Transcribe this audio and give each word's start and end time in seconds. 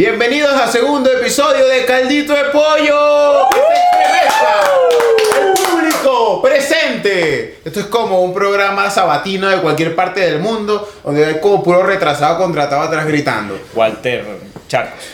Bienvenidos 0.00 0.58
al 0.58 0.72
segundo 0.72 1.12
episodio 1.12 1.66
de 1.68 1.84
Caldito 1.84 2.32
de 2.32 2.44
Pollo. 2.44 3.50
El 5.38 5.52
público 5.62 6.40
presente. 6.40 7.60
Esto 7.62 7.80
es 7.80 7.86
como 7.88 8.22
un 8.22 8.32
programa 8.32 8.88
sabatino 8.88 9.50
de 9.50 9.58
cualquier 9.58 9.94
parte 9.94 10.20
del 10.20 10.38
mundo 10.38 10.90
donde 11.04 11.26
hay 11.26 11.40
como 11.40 11.62
puro 11.62 11.82
retrasado 11.82 12.38
contratado 12.38 12.80
atrás 12.80 13.06
gritando. 13.06 13.60
Walter 13.74 14.24
Charcos. 14.68 15.04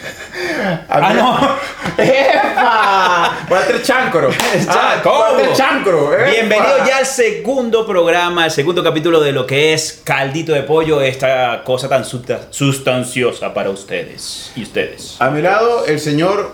Ah, 0.89 1.13
no. 1.15 1.57
¡Epa! 2.03 3.47
Walter 3.51 3.83
Chancro. 3.83 4.31
Ah. 4.69 5.03
Walter 5.05 5.53
Chancro. 5.55 6.15
¡epa! 6.15 6.31
Bienvenido 6.31 6.79
ya 6.87 6.99
al 6.99 7.07
segundo 7.07 7.87
programa, 7.87 8.45
al 8.45 8.51
segundo 8.51 8.83
capítulo 8.83 9.21
de 9.21 9.33
lo 9.33 9.47
que 9.47 9.75
es 9.75 10.01
Caldito 10.05 10.53
de 10.53 10.63
Pollo, 10.63 11.01
esta 11.03 11.63
cosa 11.65 11.89
tan 11.89 12.05
susta- 12.05 12.47
sustanciosa 12.51 13.53
para 13.53 13.71
ustedes 13.71 14.53
y 14.57 14.63
ustedes. 14.63 15.17
A 15.21 15.31
mi 15.31 15.43
lado, 15.43 15.85
el 15.87 16.01
señor 16.01 16.53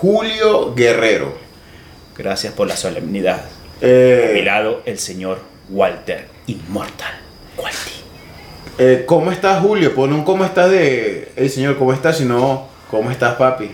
Julio 0.00 0.74
Guerrero. 0.74 1.36
Gracias 2.16 2.52
por 2.54 2.66
la 2.66 2.76
solemnidad. 2.76 3.42
Eh, 3.80 4.28
A 4.30 4.34
mi 4.34 4.42
lado, 4.42 4.82
el 4.86 4.98
señor 4.98 5.40
Walter 5.68 6.28
Inmortal. 6.46 7.12
Walty. 7.56 7.90
Eh, 8.78 9.04
¿Cómo 9.06 9.30
estás, 9.30 9.60
Julio? 9.62 9.94
Pon 9.94 10.12
un 10.12 10.24
cómo 10.24 10.44
estás 10.44 10.70
de. 10.70 11.32
El 11.36 11.50
señor, 11.50 11.76
¿cómo 11.78 11.92
estás? 11.92 12.18
Si 12.18 12.24
no, 12.24 12.68
¿cómo 12.94 13.10
estás, 13.10 13.34
papi? 13.34 13.70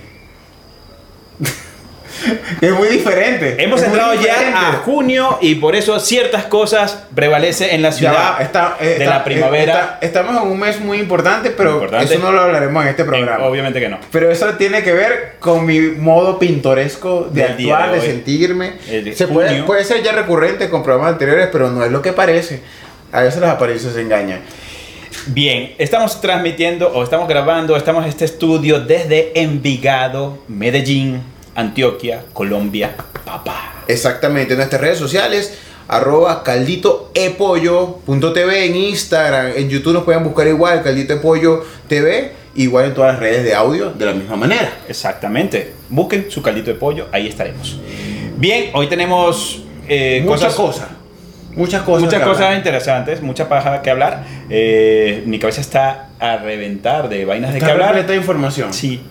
es 2.60 2.72
muy 2.72 2.88
diferente. 2.88 3.62
Hemos 3.62 3.82
entrado 3.82 4.14
ya 4.14 4.70
a 4.70 4.72
junio 4.78 5.38
y 5.40 5.54
por 5.56 5.76
eso 5.76 5.98
ciertas 6.00 6.44
cosas 6.46 7.04
prevalecen 7.14 7.70
en 7.70 7.82
la 7.82 7.92
ciudad 7.92 8.14
va, 8.14 8.42
está- 8.42 8.76
eh, 8.80 8.86
de 8.86 8.92
está- 8.96 9.10
la 9.18 9.24
primavera. 9.24 9.72
eh, 9.74 9.76
está- 9.76 9.98
estamos 10.22 10.42
en 10.42 10.48
un 10.50 10.58
mes 10.58 10.80
muy 10.80 10.98
importante, 10.98 11.50
pero 11.50 11.72
Importante. 11.74 12.14
eso 12.14 12.22
no 12.22 12.32
lo 12.32 12.40
hablaremos 12.40 12.82
en 12.82 12.88
este 12.90 13.02
Eh, 13.02 13.06
programa. 13.06 13.44
obviamente 13.44 13.78
que 13.80 13.88
no. 13.88 13.98
Pero 14.10 14.30
eso 14.30 14.46
tiene 14.54 14.82
que 14.82 14.92
ver 14.92 15.36
con 15.38 15.64
mi 15.66 15.80
modo 15.80 16.38
pintoresco 16.38 17.28
de 17.30 17.42
Del 17.42 17.52
actuar, 17.52 17.92
de 17.92 18.00
de, 18.00 18.06
sentirme. 18.06 18.72
Se 19.14 19.26
puede, 19.28 19.62
puede 19.64 19.84
ser 19.84 20.02
ya 20.02 20.12
recurrente 20.12 20.68
con 20.70 20.82
programas 20.82 21.12
anteriores, 21.12 21.48
pero 21.52 21.70
no 21.70 21.84
es 21.84 21.92
lo 21.92 22.02
que 22.02 22.12
parece. 22.12 22.60
A 23.12 23.20
veces 23.22 23.40
las 23.40 23.50
apariencias 23.50 23.92
se 23.94 24.00
engañan. 24.00 24.40
Bien, 25.26 25.74
estamos 25.76 26.22
transmitiendo 26.22 26.88
o 26.88 27.04
estamos 27.04 27.28
grabando, 27.28 27.76
estamos 27.76 28.04
en 28.04 28.08
este 28.08 28.24
estudio 28.24 28.80
desde 28.80 29.38
Envigado, 29.38 30.38
Medellín, 30.48 31.20
Antioquia, 31.54 32.24
Colombia, 32.32 32.96
papá. 33.24 33.82
Exactamente, 33.86 34.54
en 34.54 34.58
nuestras 34.58 34.80
redes 34.80 34.98
sociales, 34.98 35.58
arroba 35.88 36.42
calditoepollo.tv 36.42 38.64
en 38.64 38.76
Instagram, 38.76 39.52
en 39.56 39.68
YouTube 39.68 39.92
nos 39.92 40.04
pueden 40.04 40.24
buscar 40.24 40.46
igual, 40.46 40.82
Caldito 40.82 41.12
Epollo 41.12 41.66
TV, 41.86 42.32
igual 42.54 42.86
en 42.86 42.94
todas 42.94 43.12
las 43.12 43.20
redes 43.20 43.44
de 43.44 43.54
audio, 43.54 43.90
de 43.90 44.06
la 44.06 44.14
misma 44.14 44.36
manera. 44.36 44.72
Exactamente. 44.88 45.74
Busquen 45.90 46.30
su 46.30 46.40
caldito 46.40 46.70
de 46.70 46.78
pollo, 46.78 47.08
ahí 47.12 47.28
estaremos. 47.28 47.78
Bien, 48.38 48.70
hoy 48.72 48.88
tenemos 48.88 49.64
eh, 49.86 50.22
muchas 50.24 50.54
cosas, 50.54 50.86
cosas, 50.86 50.99
muchas 51.54 51.82
cosas. 51.82 52.04
muchas 52.04 52.20
que 52.20 52.26
cosas 52.26 52.42
hablar. 52.42 52.58
interesantes, 52.58 53.22
mucha 53.22 53.48
paja 53.48 53.82
que 53.82 53.90
hablar. 53.90 54.24
Eh, 54.48 55.22
mi 55.26 55.38
cabeza 55.38 55.60
está 55.60 56.08
a 56.18 56.36
reventar 56.36 57.08
de 57.08 57.24
vainas 57.24 57.52
de 57.52 57.60
qué 57.60 57.70
hablar. 57.70 58.06
de 58.06 58.16
información. 58.16 58.72
Sí, 58.72 59.02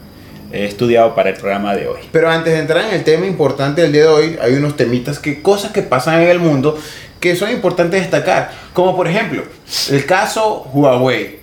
he 0.52 0.66
estudiado 0.66 1.16
para 1.16 1.30
el 1.30 1.36
programa 1.36 1.76
de 1.76 1.88
hoy. 1.88 2.00
Pero 2.12 2.30
antes 2.30 2.54
de 2.54 2.60
entrar 2.60 2.86
en 2.86 2.94
el 2.94 3.04
tema 3.04 3.26
importante 3.26 3.82
del 3.82 3.92
día 3.92 4.04
de 4.04 4.08
hoy, 4.08 4.40
hay 4.42 4.54
unos 4.54 4.76
temitas 4.76 5.20
que 5.20 5.42
cosas 5.42 5.72
que 5.72 5.82
pasan 5.82 6.22
en 6.22 6.30
el 6.30 6.40
mundo 6.40 6.78
que 7.20 7.36
son 7.36 7.52
importantes 7.52 8.02
destacar. 8.02 8.52
Como 8.74 8.96
por 8.96 9.08
ejemplo, 9.08 9.44
el 9.90 10.06
caso 10.06 10.70
Huawei. 10.74 11.40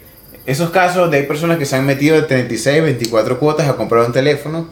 Esos 0.47 0.71
casos 0.71 1.11
de 1.11 1.25
personas 1.25 1.59
que 1.59 1.65
se 1.65 1.75
han 1.75 1.84
metido 1.84 2.15
de 2.15 2.23
36, 2.23 2.83
24 2.83 3.39
cuotas 3.41 3.69
a 3.69 3.75
comprar 3.75 4.07
un 4.07 4.13
teléfono 4.13 4.69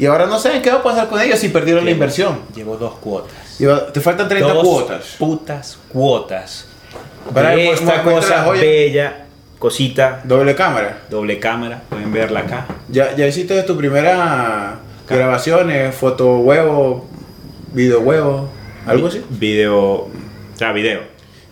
y 0.00 0.06
ahora 0.06 0.24
no 0.24 0.38
saben 0.38 0.62
qué 0.62 0.70
va 0.70 0.78
a 0.78 0.82
pasar 0.82 1.10
con 1.10 1.20
ellos 1.20 1.38
si 1.38 1.50
perdieron 1.50 1.84
la 1.84 1.90
inversión. 1.90 2.40
Llevo 2.54 2.78
dos 2.78 2.94
cuotas. 2.94 3.58
Te 3.92 4.00
faltan 4.00 4.28
30 4.30 4.50
dos 4.54 4.64
cuotas. 4.64 5.16
putas 5.18 5.78
cuotas. 5.90 6.66
Para 7.34 7.50
de 7.50 7.70
esta 7.70 8.02
cosa 8.02 8.50
bella, 8.50 9.26
cosita, 9.58 10.22
Doble 10.24 10.54
cámara. 10.54 11.02
doble 11.10 11.38
cámara, 11.38 11.82
pueden 11.90 12.10
verla 12.14 12.40
acá. 12.40 12.66
Ya, 12.88 13.14
ya 13.14 13.26
hiciste 13.26 13.62
tu 13.64 13.76
primera 13.76 14.78
grabaciones, 15.06 15.94
foto 15.94 16.38
huevo, 16.38 17.06
video 17.74 18.00
huevo, 18.00 18.48
algo 18.86 19.08
así. 19.08 19.22
Video, 19.28 19.76
o 19.76 20.10
sea, 20.54 20.72
video. 20.72 21.02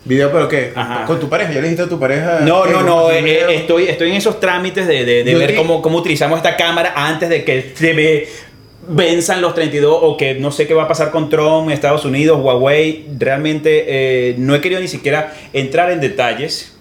¿Video 0.05 0.31
pero 0.31 0.47
qué? 0.47 0.71
Ajá. 0.75 1.05
¿Con 1.05 1.19
tu 1.19 1.27
pareja? 1.29 1.49
¿Ya 1.51 1.57
le 1.57 1.63
dijiste 1.63 1.83
a 1.83 1.89
tu 1.89 1.99
pareja? 1.99 2.39
No, 2.41 2.65
no, 2.65 2.81
no, 2.83 3.11
eh, 3.11 3.55
estoy, 3.55 3.83
estoy 3.89 4.09
en 4.11 4.15
esos 4.15 4.39
trámites 4.39 4.87
de, 4.87 5.03
de- 5.05 5.35
ver 5.35 5.55
cómo, 5.55 5.81
cómo 5.81 5.97
utilizamos 5.97 6.37
esta 6.37 6.55
cámara 6.55 6.93
antes 6.95 7.27
de 7.29 7.43
que 7.43 7.73
se 7.75 7.93
ve, 7.93 8.27
venzan 8.87 9.41
los 9.41 9.53
32 9.53 9.99
o 10.01 10.15
que 10.17 10.35
no 10.35 10.51
sé 10.51 10.67
qué 10.67 10.73
va 10.73 10.83
a 10.83 10.87
pasar 10.87 11.11
con 11.11 11.29
Trump, 11.29 11.69
Estados 11.69 12.05
Unidos, 12.05 12.39
Huawei. 12.41 13.07
Realmente 13.19 13.85
eh, 13.87 14.35
no 14.37 14.55
he 14.55 14.61
querido 14.61 14.79
ni 14.81 14.87
siquiera 14.87 15.33
entrar 15.53 15.91
en 15.91 15.99
detalles 15.99 16.73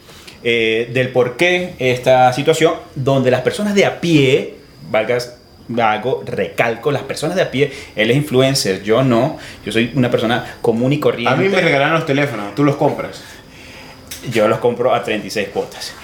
eh, 0.44 0.88
del 0.92 1.08
por 1.08 1.36
qué 1.36 1.74
esta 1.80 2.32
situación, 2.32 2.74
donde 2.94 3.30
las 3.32 3.40
personas 3.42 3.74
de 3.74 3.84
a 3.84 4.00
pie, 4.00 4.54
valgas, 4.90 5.37
hago 5.78 6.22
recalco, 6.24 6.90
las 6.90 7.02
personas 7.02 7.36
de 7.36 7.42
a 7.42 7.50
pie, 7.50 7.70
él 7.96 8.10
es 8.10 8.16
influencer, 8.16 8.82
yo 8.82 9.02
no, 9.02 9.38
yo 9.64 9.72
soy 9.72 9.92
una 9.94 10.10
persona 10.10 10.56
común 10.62 10.92
y 10.92 11.00
corriente. 11.00 11.32
A 11.32 11.36
mí 11.36 11.48
me 11.48 11.60
regalan 11.60 11.92
los 11.92 12.06
teléfonos, 12.06 12.54
tú 12.54 12.64
los 12.64 12.76
compras. 12.76 13.22
Yo 14.32 14.48
los 14.48 14.58
compro 14.58 14.94
a 14.94 15.02
36 15.02 15.48
cuotas. 15.52 15.94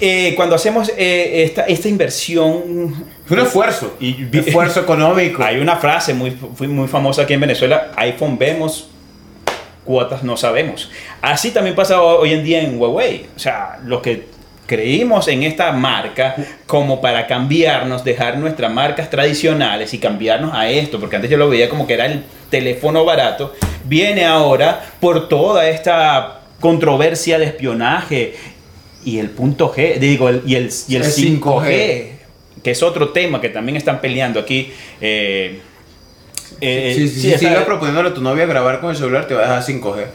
Eh, 0.00 0.32
cuando 0.36 0.54
hacemos 0.56 0.90
eh, 0.96 1.44
esta, 1.44 1.62
esta 1.66 1.88
inversión, 1.88 3.06
Es 3.24 3.30
un 3.30 3.38
esfuerzo. 3.38 3.96
Y- 4.00 4.26
esfuerzo 4.36 4.80
económico. 4.82 5.42
hay 5.42 5.58
una 5.58 5.76
frase 5.76 6.14
muy, 6.14 6.36
muy 6.60 6.88
famosa 6.88 7.22
aquí 7.22 7.32
en 7.34 7.40
Venezuela, 7.40 7.92
iPhone 7.96 8.36
vemos, 8.38 8.88
cuotas 9.84 10.22
no 10.24 10.36
sabemos. 10.36 10.90
Así 11.22 11.50
también 11.50 11.74
pasa 11.76 12.00
ho- 12.02 12.20
hoy 12.20 12.32
en 12.32 12.44
día 12.44 12.62
en 12.62 12.78
Huawei. 12.80 13.26
O 13.36 13.38
sea, 13.38 13.78
los 13.84 14.00
que 14.02 14.26
creímos 14.66 15.28
en 15.28 15.42
esta 15.42 15.72
marca 15.72 16.34
como 16.66 17.00
para 17.00 17.26
cambiarnos, 17.26 18.02
dejar 18.04 18.38
nuestras 18.38 18.72
marcas 18.72 19.10
tradicionales 19.10 19.92
y 19.94 19.98
cambiarnos 19.98 20.52
a 20.54 20.68
esto, 20.70 20.98
porque 20.98 21.16
antes 21.16 21.30
yo 21.30 21.36
lo 21.36 21.48
veía 21.48 21.68
como 21.68 21.86
que 21.86 21.94
era 21.94 22.06
el 22.06 22.22
teléfono 22.50 23.04
barato, 23.04 23.52
viene 23.84 24.24
ahora 24.24 24.80
por 25.00 25.28
toda 25.28 25.68
esta 25.68 26.40
controversia 26.60 27.38
de 27.38 27.44
espionaje 27.46 28.34
y 29.04 29.18
el 29.18 29.28
punto 29.30 29.70
G, 29.74 29.98
digo, 29.98 30.28
el- 30.30 30.42
y 30.46 30.54
el, 30.54 30.70
y 30.88 30.96
el 30.96 31.02
El 31.02 31.08
5G, 31.12 31.40
5G. 31.40 32.10
que 32.62 32.70
es 32.70 32.82
otro 32.82 33.10
tema 33.10 33.40
que 33.40 33.50
también 33.50 33.76
están 33.76 34.00
peleando 34.00 34.40
aquí. 34.40 34.72
eh, 35.00 35.60
eh, 36.60 36.92
si 36.96 37.08
sí, 37.08 37.20
si 37.20 37.28
esa- 37.30 37.38
sigues 37.40 37.58
proponiéndole 37.64 38.10
a 38.10 38.14
tu 38.14 38.22
novia 38.22 38.46
grabar 38.46 38.80
con 38.80 38.90
el 38.90 38.96
celular, 38.96 39.26
te 39.26 39.34
va 39.34 39.40
a 39.40 39.42
dejar 39.58 39.62
5G. 39.62 40.06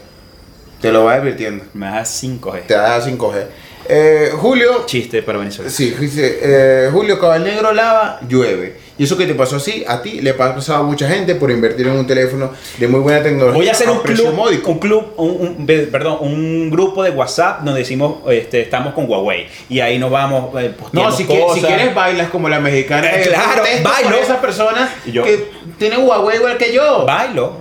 Te 0.80 0.90
lo 0.90 1.04
va 1.04 1.14
advirtiendo. 1.14 1.64
me 1.74 1.86
da 1.86 2.02
5G. 2.04 2.62
Te 2.66 2.74
va 2.74 2.80
a 2.80 2.94
dejar 2.96 3.02
5G. 3.12 3.44
Eh, 3.88 4.30
Julio. 4.36 4.84
Chiste 4.86 5.22
para 5.22 5.38
Venezuela. 5.38 5.70
Sí, 5.70 5.90
dice, 5.98 6.38
eh, 6.42 6.88
Julio 6.92 7.18
Cabal 7.18 7.42
Negro 7.42 7.72
lava, 7.72 8.20
llueve. 8.28 8.76
Y 8.98 9.04
eso 9.04 9.16
que 9.16 9.26
te 9.26 9.34
pasó 9.34 9.56
así, 9.56 9.82
a 9.88 10.02
ti 10.02 10.20
le 10.20 10.30
ha 10.30 10.36
pasado 10.36 10.80
a 10.80 10.82
mucha 10.82 11.08
gente 11.08 11.34
por 11.34 11.50
invertir 11.50 11.86
en 11.86 11.94
un 11.94 12.06
teléfono 12.06 12.52
de 12.78 12.86
muy 12.86 13.00
buena 13.00 13.22
tecnología. 13.22 13.56
Voy 13.58 13.68
a 13.68 13.72
hacer 13.72 13.88
un 13.88 14.02
precio 14.02 14.30
club, 14.30 14.62
un 14.66 14.78
club, 14.78 15.12
un, 15.16 15.30
un- 15.30 15.66
ve- 15.66 15.88
perdón, 15.90 16.18
un 16.20 16.70
grupo 16.70 17.02
de 17.02 17.10
WhatsApp 17.10 17.62
donde 17.62 17.80
decimos, 17.80 18.18
este, 18.30 18.60
estamos 18.60 18.92
con 18.92 19.08
Huawei 19.10 19.48
y 19.70 19.80
ahí 19.80 19.98
nos 19.98 20.10
vamos 20.10 20.50
eh, 20.60 20.74
No, 20.92 21.10
si, 21.10 21.24
que- 21.24 21.40
cosas. 21.40 21.60
si 21.60 21.66
quieres 21.66 21.94
bailas 21.94 22.28
como 22.28 22.48
la 22.50 22.60
mexicana. 22.60 23.10
Eh, 23.10 23.22
claro, 23.26 23.62
bailo. 23.82 24.16
esas 24.16 24.36
personas 24.38 24.90
Y 25.06 25.12
yo- 25.12 25.24
que 25.24 25.50
tienen 25.78 26.06
Huawei 26.06 26.36
igual 26.36 26.58
que 26.58 26.72
yo. 26.72 27.06
bailo. 27.06 27.56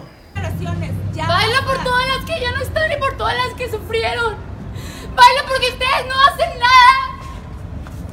Baila 1.16 1.62
por 1.66 1.84
todas 1.84 2.06
las 2.08 2.26
que 2.26 2.42
ya 2.42 2.52
no 2.52 2.62
están 2.62 2.92
y 2.92 2.96
por 2.98 3.16
todas 3.18 3.36
las 3.36 3.54
que 3.56 3.70
sufrieron. 3.70 4.49
Baila 5.20 5.42
porque 5.48 5.68
ustedes 5.68 6.06
no 6.08 6.16
hacen 6.28 6.60
nada. 6.60 6.94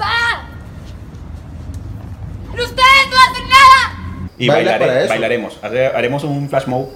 Va. 0.00 0.48
Ustedes 2.52 3.10
no 3.10 3.16
hacen 3.18 3.48
nada. 3.48 4.28
Y 4.38 4.48
Baila 4.48 4.72
bailare- 4.72 4.78
para 4.86 5.00
eso. 5.00 5.08
bailaremos. 5.08 5.58
Hace- 5.62 5.86
haremos 5.86 6.24
un 6.24 6.48
flash 6.48 6.66
mob. 6.66 6.88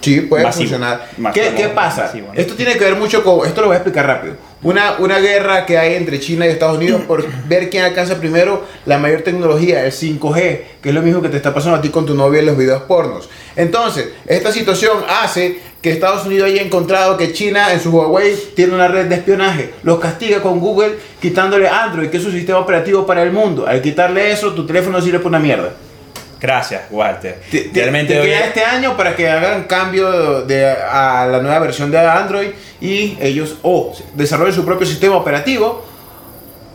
Sí, 0.00 0.20
puede 0.22 0.44
Masivo. 0.44 0.62
funcionar. 0.62 1.08
Masivo. 1.18 1.44
¿Qué, 1.46 1.54
qué 1.54 1.68
pasa? 1.68 2.04
Masivo, 2.04 2.28
¿no? 2.28 2.40
Esto 2.40 2.54
tiene 2.54 2.72
que 2.76 2.84
ver 2.84 2.96
mucho 2.96 3.22
con. 3.22 3.46
Esto 3.46 3.60
lo 3.60 3.66
voy 3.68 3.74
a 3.74 3.78
explicar 3.78 4.06
rápido. 4.06 4.36
Una, 4.60 4.96
una 4.98 5.20
guerra 5.20 5.66
que 5.66 5.78
hay 5.78 5.94
entre 5.94 6.18
China 6.18 6.44
y 6.44 6.50
Estados 6.50 6.78
Unidos 6.78 7.02
por 7.06 7.24
ver 7.46 7.70
quién 7.70 7.84
alcanza 7.84 8.16
primero 8.16 8.64
la 8.86 8.98
mayor 8.98 9.22
tecnología, 9.22 9.84
el 9.84 9.92
5G, 9.92 10.60
que 10.82 10.88
es 10.88 10.94
lo 10.94 11.00
mismo 11.00 11.22
que 11.22 11.28
te 11.28 11.36
está 11.36 11.54
pasando 11.54 11.76
a 11.76 11.80
ti 11.80 11.90
con 11.90 12.04
tu 12.06 12.14
novia 12.14 12.40
en 12.40 12.46
los 12.46 12.56
videos 12.56 12.82
pornos. 12.82 13.28
Entonces, 13.54 14.08
esta 14.26 14.50
situación 14.50 14.98
hace 15.08 15.60
que 15.80 15.90
Estados 15.90 16.26
Unidos 16.26 16.48
haya 16.48 16.62
encontrado 16.62 17.16
que 17.16 17.32
China 17.32 17.72
en 17.72 17.80
su 17.80 17.90
Huawei 17.90 18.34
tiene 18.56 18.74
una 18.74 18.88
red 18.88 19.06
de 19.06 19.14
espionaje. 19.14 19.74
Los 19.84 20.00
castiga 20.00 20.42
con 20.42 20.58
Google 20.58 20.98
quitándole 21.22 21.68
Android, 21.68 22.08
que 22.08 22.16
es 22.16 22.22
su 22.24 22.32
sistema 22.32 22.58
operativo 22.58 23.06
para 23.06 23.22
el 23.22 23.30
mundo. 23.30 23.64
Al 23.64 23.80
quitarle 23.80 24.32
eso, 24.32 24.54
tu 24.54 24.66
teléfono 24.66 25.00
sirve 25.00 25.18
para 25.18 25.28
una 25.28 25.38
mierda. 25.38 25.72
Gracias, 26.40 26.82
Walter. 26.90 27.40
Te, 27.50 27.62
te- 27.62 27.80
Realmente 27.80 28.14
te 28.14 28.22
queda 28.22 28.40
este 28.46 28.64
año 28.64 28.96
para 28.96 29.16
que 29.16 29.28
hagan 29.28 29.64
cambio 29.64 30.42
de, 30.42 30.70
a 30.70 31.26
la 31.30 31.40
nueva 31.40 31.58
versión 31.58 31.90
de 31.90 31.98
Android 31.98 32.50
y 32.80 33.16
ellos 33.20 33.56
o 33.62 33.92
desarrollen 34.14 34.54
su 34.54 34.64
propio 34.64 34.86
sistema 34.86 35.16
operativo 35.16 35.84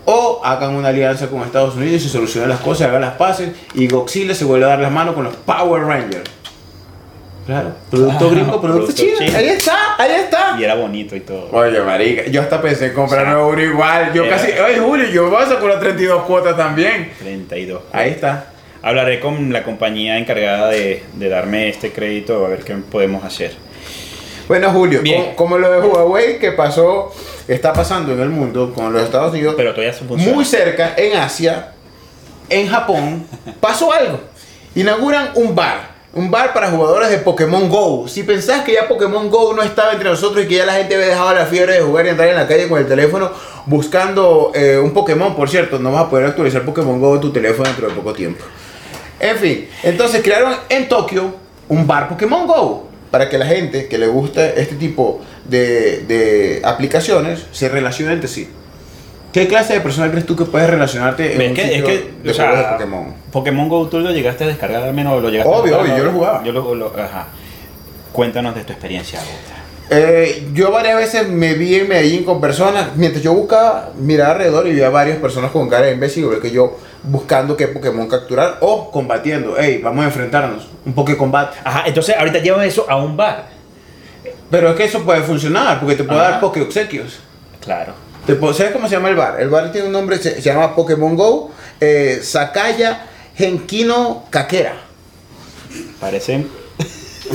o 0.06 0.42
hagan 0.44 0.76
una 0.76 0.90
alianza 0.90 1.28
con 1.28 1.42
Estados 1.44 1.76
Unidos 1.76 2.04
y 2.04 2.10
solucionen 2.10 2.50
las 2.50 2.60
cosas, 2.60 2.90
hagan 2.90 3.02
las 3.02 3.14
paces 3.14 3.52
y 3.74 3.88
Godzilla 3.88 4.36
se 4.36 4.44
vuelve 4.44 4.66
a 4.66 4.70
dar 4.70 4.80
las 4.80 4.92
manos 4.92 5.16
con 5.16 5.24
los 5.24 5.36
Power 5.38 5.84
Rangers. 5.84 6.30
Claro, 7.46 7.74
producto 7.90 8.28
Ah, 8.28 8.32
gringo, 8.32 8.62
producto 8.62 8.86
producto 8.94 8.94
chino. 9.02 9.18
chino. 9.20 9.38
Ahí 9.38 9.48
está, 9.50 9.76
ahí 9.98 10.12
está. 10.12 10.56
Y 10.58 10.64
era 10.64 10.76
bonito 10.76 11.14
y 11.14 11.20
todo. 11.22 11.50
Oye, 11.52 11.80
marica, 11.82 12.24
yo 12.28 12.42
hasta 12.42 12.62
pensé 12.62 12.88
en 12.88 12.94
comprarme 12.94 13.34
O 13.34 13.38
sea, 13.38 13.46
uno 13.46 13.62
igual. 13.62 14.14
Yo 14.14 14.24
era- 14.24 14.38
casi, 14.38 14.52
oye, 14.54 14.80
Julio, 14.80 15.10
yo 15.10 15.30
voy 15.30 15.44
a 15.44 15.46
sacar 15.46 15.64
las 15.66 15.80
32 15.82 16.24
cuotas 16.24 16.56
también. 16.56 17.12
32. 17.20 17.82
Ahí 17.92 18.12
está. 18.12 18.46
Hablaré 18.84 19.20
con 19.20 19.52
la 19.52 19.64
compañía 19.64 20.20
encargada 20.20 20.70
de, 20.70 21.04
de 21.14 21.30
darme 21.30 21.70
este 21.70 21.92
crédito 21.92 22.46
a 22.46 22.50
ver 22.50 22.64
qué 22.64 22.76
podemos 22.76 23.24
hacer. 23.24 23.56
Bueno, 24.48 24.72
Julio, 24.72 25.02
Bien. 25.02 25.36
como, 25.36 25.58
lo 25.58 25.72
de 25.72 25.80
Huawei 25.88 26.38
que 26.38 26.52
pasó, 26.52 27.14
está 27.48 27.72
pasando 27.72 28.12
en 28.12 28.20
el 28.20 28.30
mundo 28.30 28.74
con 28.74 28.92
los 28.92 29.04
Estados 29.04 29.32
Unidos, 29.32 29.56
Pero 29.56 29.74
todavía 29.74 29.96
muy 30.10 30.44
cerca, 30.44 30.94
en 30.98 31.16
Asia, 31.18 31.72
en 32.50 32.68
Japón, 32.68 33.26
pasó 33.62 33.94
algo. 33.94 34.20
Inauguran 34.76 35.32
un 35.36 35.56
bar. 35.56 35.94
Un 36.14 36.30
bar 36.30 36.54
para 36.54 36.70
jugadores 36.70 37.10
de 37.10 37.18
Pokémon 37.18 37.70
Go. 37.70 38.08
Si 38.08 38.22
pensás 38.22 38.64
que 38.64 38.74
ya 38.74 38.88
Pokémon 38.88 39.32
Go 39.32 39.54
no 39.54 39.64
estaba 39.64 39.94
entre 39.94 40.10
nosotros 40.10 40.46
y 40.46 40.48
que 40.48 40.56
ya 40.56 40.66
la 40.66 40.74
gente 40.74 40.94
había 40.94 41.08
dejado 41.08 41.34
la 41.34 41.46
fiebre 41.46 41.74
de 41.74 41.82
jugar 41.82 42.06
y 42.06 42.10
entrar 42.10 42.28
en 42.28 42.36
la 42.36 42.48
calle 42.48 42.68
con 42.68 42.78
el 42.80 42.88
teléfono 42.88 43.32
buscando 43.66 44.52
eh, 44.54 44.78
un 44.78 44.92
Pokémon, 44.92 45.36
por 45.36 45.50
cierto, 45.50 45.80
no 45.80 45.92
vas 45.92 46.04
a 46.06 46.10
poder 46.10 46.28
actualizar 46.28 46.64
Pokémon 46.64 47.00
Go 47.00 47.16
en 47.16 47.22
tu 47.22 47.32
teléfono 47.32 47.68
dentro 47.68 47.88
de 47.88 47.96
poco 47.96 48.14
tiempo. 48.14 48.44
En 49.30 49.38
fin, 49.38 49.68
entonces 49.84 50.22
crearon 50.22 50.54
en 50.70 50.88
Tokio 50.90 51.36
un 51.70 51.88
bar 51.88 52.10
Pokémon 52.10 52.46
Go 52.48 52.88
para 53.10 53.30
que 53.30 53.38
la 53.38 53.46
gente 53.46 53.88
que 53.88 53.98
le 53.98 54.08
gusta 54.08 54.46
este 54.48 54.76
tipo 54.76 55.22
de, 55.46 56.00
de 56.08 56.62
aplicaciones 56.64 57.46
se 57.52 57.70
relacione 57.70 58.14
entre 58.14 58.28
sí. 58.28 58.50
¿Qué 59.32 59.48
clase 59.48 59.74
de 59.74 59.82
persona 59.82 60.12
crees 60.12 60.26
tú 60.28 60.36
que 60.36 60.46
puedes 60.46 60.70
relacionarte 60.70 61.34
en 61.34 61.42
Es 61.42 61.50
un 61.50 61.56
que, 61.56 61.62
es 61.64 61.68
sitio 61.70 61.86
que, 61.86 61.94
de 62.24 62.32
o 62.32 62.34
juegos 62.34 62.36
sea, 62.36 62.62
de 62.64 62.64
Pokémon? 62.74 63.14
Pokémon 63.32 63.70
Go 63.70 63.88
tú 63.88 64.00
lo 64.00 64.12
llegaste 64.12 64.44
a 64.44 64.48
descargar 64.48 64.84
al 64.84 64.94
menos 64.94 65.22
lo 65.22 65.30
llegaste 65.30 65.52
Obvio, 65.52 65.76
a 65.76 65.82
obvio, 65.82 65.98
yo 65.98 66.04
lo 66.04 66.12
jugaba. 66.12 66.44
Yo 66.44 66.52
lo, 66.52 66.76
lo- 66.76 66.94
ajá. 67.00 67.28
Cuéntanos 68.12 68.54
de 68.54 68.64
tu 68.64 68.74
experiencia, 68.74 69.20
Gusta. 69.20 69.63
Eh, 69.90 70.48
yo 70.54 70.72
varias 70.72 70.96
veces 70.98 71.28
me 71.28 71.54
vi 71.54 71.76
en 71.76 71.90
Medellín 71.90 72.24
con 72.24 72.40
personas, 72.42 72.96
mientras 72.96 73.22
yo 73.24 73.34
buscaba, 73.34 73.92
miraba 73.98 74.32
alrededor 74.32 74.68
y 74.68 74.72
vi 74.74 74.82
a 74.82 74.90
varias 74.90 75.18
personas 75.18 75.52
con 75.52 75.70
cara 75.70 75.86
de 75.88 75.94
imbécil, 75.94 76.28
que 76.42 76.50
yo, 76.52 76.78
buscando 77.04 77.56
qué 77.58 77.68
Pokémon 77.68 78.08
capturar 78.08 78.58
o 78.62 78.90
combatiendo. 78.90 79.56
Hey, 79.60 79.82
vamos 79.84 80.04
a 80.04 80.08
enfrentarnos, 80.08 80.68
un 80.86 80.94
Pokécombate. 80.94 81.58
Ajá, 81.64 81.84
entonces 81.86 82.16
ahorita 82.18 82.40
llevan 82.40 82.66
eso 82.66 82.86
a 82.90 82.96
un 82.96 83.16
bar. 83.18 83.50
Pero 84.50 84.70
es 84.70 84.76
que 84.76 84.86
eso 84.86 85.04
puede 85.04 85.22
funcionar, 85.22 85.80
porque 85.80 85.96
te 85.96 86.04
puede 86.06 86.22
Ajá. 86.22 86.32
dar 86.32 86.40
Poké 86.40 86.62
obsequios. 86.62 87.20
Claro. 87.60 87.94
Te 88.26 88.36
puedo- 88.36 88.54
¿Sabes 88.54 88.72
cómo 88.72 88.88
se 88.88 88.96
llama 88.96 89.10
el 89.10 89.16
bar? 89.16 89.40
El 89.40 89.50
bar 89.50 89.72
tiene 89.72 89.88
un 89.88 89.94
nombre, 89.94 90.18
se, 90.18 90.36
se 90.36 90.42
llama 90.42 90.74
Pokémon 90.76 91.16
Go, 91.16 91.52
eh, 91.82 92.20
Sakaya 92.24 93.06
Genkino 93.36 94.24
Kakera. 94.30 94.76
Parecen. 96.00 96.48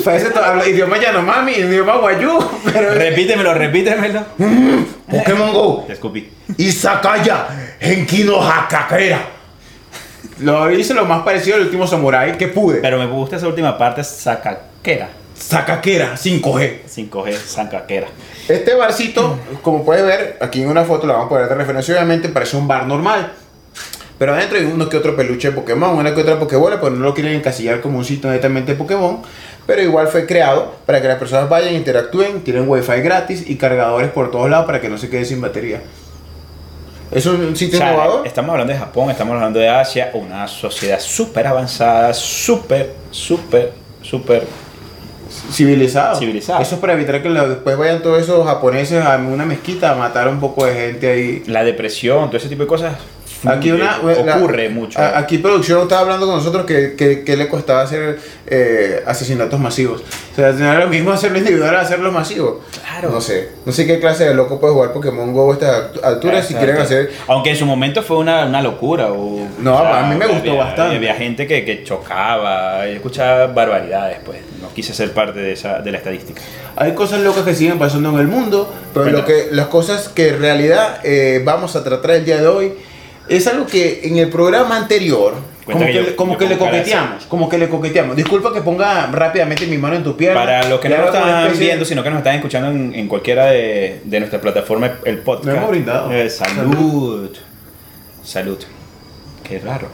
Parece 0.05 0.31
to- 0.31 0.45
habla 0.45 0.69
idioma 0.69 0.99
Yanomami, 0.99 1.53
idioma 1.53 1.97
Guayú, 1.97 2.39
pero 2.73 2.93
repítemelo, 2.95 3.55
repítemelo. 3.55 4.23
Pokémon 5.11 5.53
Go. 5.53 5.85
Te 5.87 5.95
escupí. 5.95 6.31
y 6.57 6.71
Sakaya 6.73 7.47
Genkino 7.81 8.41
Hakakera. 8.43 9.21
Lo 10.41 10.71
hice 10.71 10.95
lo 10.95 11.05
más 11.05 11.23
parecido 11.23 11.57
al 11.57 11.63
último 11.63 11.87
samurai 11.87 12.37
que 12.37 12.49
pude. 12.49 12.81
Pero 12.81 12.99
me 12.99 13.07
gusta 13.07 13.37
esa 13.37 13.49
última 13.49 13.77
parte, 13.79 14.05
sacaquera. 14.05 15.09
Sakakera 15.35 16.15
5G. 16.17 16.81
5G, 16.89 17.35
sacaquera. 17.37 18.09
Este 18.49 18.75
barcito, 18.75 19.39
como 19.63 19.85
puedes 19.85 20.05
ver, 20.05 20.37
aquí 20.41 20.63
en 20.63 20.69
una 20.69 20.85
foto 20.85 21.07
la 21.07 21.15
vamos 21.15 21.27
a 21.27 21.29
poner 21.31 21.49
de 21.49 21.55
referencia, 21.55 21.95
obviamente 21.95 22.29
parece 22.29 22.57
un 22.57 22.69
bar 22.69 22.87
normal. 22.87 23.33
Pero 24.19 24.35
adentro 24.35 24.59
hay 24.59 24.65
uno 24.65 24.89
que 24.89 24.97
otro 24.97 25.15
peluche 25.15 25.49
de 25.51 25.55
Pokémon, 25.55 25.97
una 25.97 26.13
que 26.15 26.23
otra 26.23 26.39
Pokébola, 26.41 26.81
pues 26.81 26.93
no 26.93 27.05
lo 27.05 27.15
quieren 27.15 27.35
encasillar 27.35 27.81
como 27.81 27.99
un 27.99 28.05
sitio 28.05 28.29
netamente 28.31 28.73
de 28.73 28.79
Pokémon. 28.79 29.23
Pero 29.69 29.83
igual 29.83 30.09
fue 30.09 30.25
creado 30.27 30.75
para 30.87 31.01
que 31.03 31.07
las 31.09 31.19
personas 31.19 31.49
vayan, 31.49 31.75
interactúen, 31.75 32.41
tienen 32.43 32.67
wifi 32.69 33.01
gratis 33.03 33.45
y 33.49 33.57
cargadores 33.57 34.11
por 34.11 34.31
todos 34.31 34.49
lados 34.51 34.65
para 34.67 34.81
que 34.81 34.89
no 34.89 34.97
se 34.99 35.11
quede 35.11 35.25
sin 35.27 35.41
batería. 35.43 35.83
Es 37.11 37.27
un 37.27 37.53
O 37.53 37.57
sitio 37.57 37.79
sea, 37.79 37.91
innovador. 37.93 38.27
estamos 38.27 38.51
hablando 38.51 38.73
de 38.73 38.79
Japón, 38.79 39.11
estamos 39.11 39.35
hablando 39.35 39.59
de 39.61 39.69
Asia, 39.69 40.11
una 40.15 40.49
sociedad 40.49 40.99
súper 40.99 41.47
avanzada, 41.47 42.13
súper, 42.15 42.95
súper, 43.11 43.73
súper. 44.03 44.47
Civilizado. 45.53 46.19
Civilizado. 46.19 46.63
Eso 46.63 46.75
es 46.77 46.81
para 46.81 46.95
evitar 46.95 47.23
que 47.23 47.29
lo- 47.29 47.49
después 47.49 47.77
vayan 47.77 48.03
todos 48.03 48.21
esos 48.23 48.47
japoneses 48.47 49.05
a 49.05 49.17
una 49.19 49.45
mezquita 49.45 49.91
a 49.91 49.95
matar 49.95 50.29
a 50.29 50.31
un 50.31 50.41
poco 50.41 50.65
de 50.65 50.73
gente 50.75 51.11
ahí. 51.11 51.43
La 51.47 51.63
depresión, 51.65 52.27
todo 52.29 52.39
ese 52.39 52.49
tipo 52.49 52.63
de 52.63 52.69
cosas. 52.69 52.95
Aquí 53.47 53.71
una, 53.71 53.95
fluye, 53.95 54.25
la- 54.25 54.37
ocurre 54.37 54.69
mucho. 54.69 54.99
a- 54.99 55.17
Aquí 55.19 55.39
producción 55.39 55.83
estaba 55.83 56.01
hablando 56.03 56.27
con 56.27 56.37
nosotros 56.37 56.67
que, 56.67 56.95
que, 56.97 57.23
que 57.23 57.37
le 57.37 57.47
costaba 57.49 57.83
hacer 57.83 58.19
eh, 58.47 59.03
asesinatos 59.07 59.61
masivos. 59.61 60.03
O 60.33 60.35
sea, 60.35 60.51
no 60.53 60.65
era 60.73 60.81
lo 60.85 60.89
mismo 60.89 61.13
hacerlo 61.13 61.39
individual 61.39 61.75
a 61.77 61.81
hacerlo 61.81 62.11
masivo. 62.11 62.63
Claro. 62.81 63.11
No 63.11 63.21
sé. 63.21 63.51
No 63.65 63.71
sé 63.73 63.87
qué 63.87 64.01
clase 64.01 64.25
de 64.25 64.35
loco 64.35 64.59
puede 64.59 64.73
jugar 64.75 64.93
Pokémon 64.93 65.33
Go 65.33 65.51
a 65.51 65.55
estas 65.55 65.77
altu- 65.93 66.01
alturas 66.05 66.47
si 66.47 66.55
quieren 66.55 66.79
hacer... 66.79 67.13
Aunque 67.29 67.51
en 67.51 67.57
su 67.57 67.65
momento 67.67 68.03
fue 68.03 68.17
una, 68.19 68.45
una 68.47 68.61
locura. 68.61 69.13
o- 69.13 69.47
No, 69.61 69.79
a 69.79 70.03
mí 70.09 70.17
me 70.17 70.27
gustó 70.27 70.51
había- 70.51 70.65
bastante. 70.65 70.97
Había 70.97 71.15
gente 71.15 71.47
que, 71.47 71.65
que 71.65 71.85
chocaba, 71.85 72.87
yo 72.87 72.93
escuchaba 72.93 73.47
barbaridades, 73.49 74.19
pues. 74.25 74.39
No 74.61 74.73
quise 74.75 74.93
ser 74.95 75.13
parte 75.13 75.39
de, 75.39 75.53
esa, 75.53 75.79
de 75.81 75.93
la 75.93 75.99
estadística. 75.99 76.43
Hay 76.77 76.93
cosas 76.95 77.21
locas 77.21 77.45
que 77.45 77.55
siguen 77.55 77.79
pasando 77.79 78.11
en 78.11 78.19
el 78.19 78.27
mundo, 78.27 78.73
pero 78.93 79.07
lo 79.07 79.25
Cuéntame. 79.25 79.49
que, 79.51 79.55
las 79.55 79.67
cosas 79.67 80.09
que 80.09 80.31
en 80.31 80.41
realidad 80.41 81.01
eh, 81.05 81.41
vamos 81.45 81.77
a 81.77 81.85
tratar 81.85 82.13
el 82.13 82.25
día 82.25 82.39
de 82.39 82.47
hoy 82.49 82.73
es 83.29 83.47
algo 83.47 83.67
que 83.67 84.01
en 84.05 84.17
el 84.19 84.29
programa 84.31 84.77
anterior, 84.77 85.35
como 85.65 85.79
que, 85.81 85.87
que 85.87 85.93
yo- 85.95 86.03
le- 86.03 86.17
como 86.17 86.33
yo 86.33 86.39
que 86.39 86.47
le 86.47 86.57
coqueteamos, 86.59 87.27
como 87.27 87.49
que 87.49 87.59
le 87.59 87.69
coqueteamos. 87.69 88.17
Disculpa 88.17 88.53
que 88.53 88.63
ponga 88.63 89.07
rápidamente 89.09 89.67
mi 89.67 89.77
mano 89.79 89.97
en 89.97 90.05
tu 90.05 90.17
pierna. 90.17 90.41
Para 90.41 90.69
los 90.69 90.81
que 90.81 90.89
no 90.89 90.97
nos 90.99 91.07
están 91.07 91.43
especie- 91.47 91.67
viendo, 91.67 91.85
sino 91.85 92.03
que 92.03 92.11
nos 92.11 92.19
están 92.19 92.35
escuchando 92.37 92.71
en, 92.71 92.95
en 92.95 93.07
cualquiera 93.09 93.47
de, 93.47 94.01
de 94.05 94.19
nuestra 94.21 94.41
plataforma, 94.41 94.95
el 95.05 95.19
podcast. 95.19 95.47
Lo 95.47 95.55
hemos 95.57 95.71
brindado. 95.71 96.13
Eh, 96.13 96.31
salud. 96.31 97.31
Salud. 98.23 98.59
Qué 99.47 99.59
raro. 99.59 99.89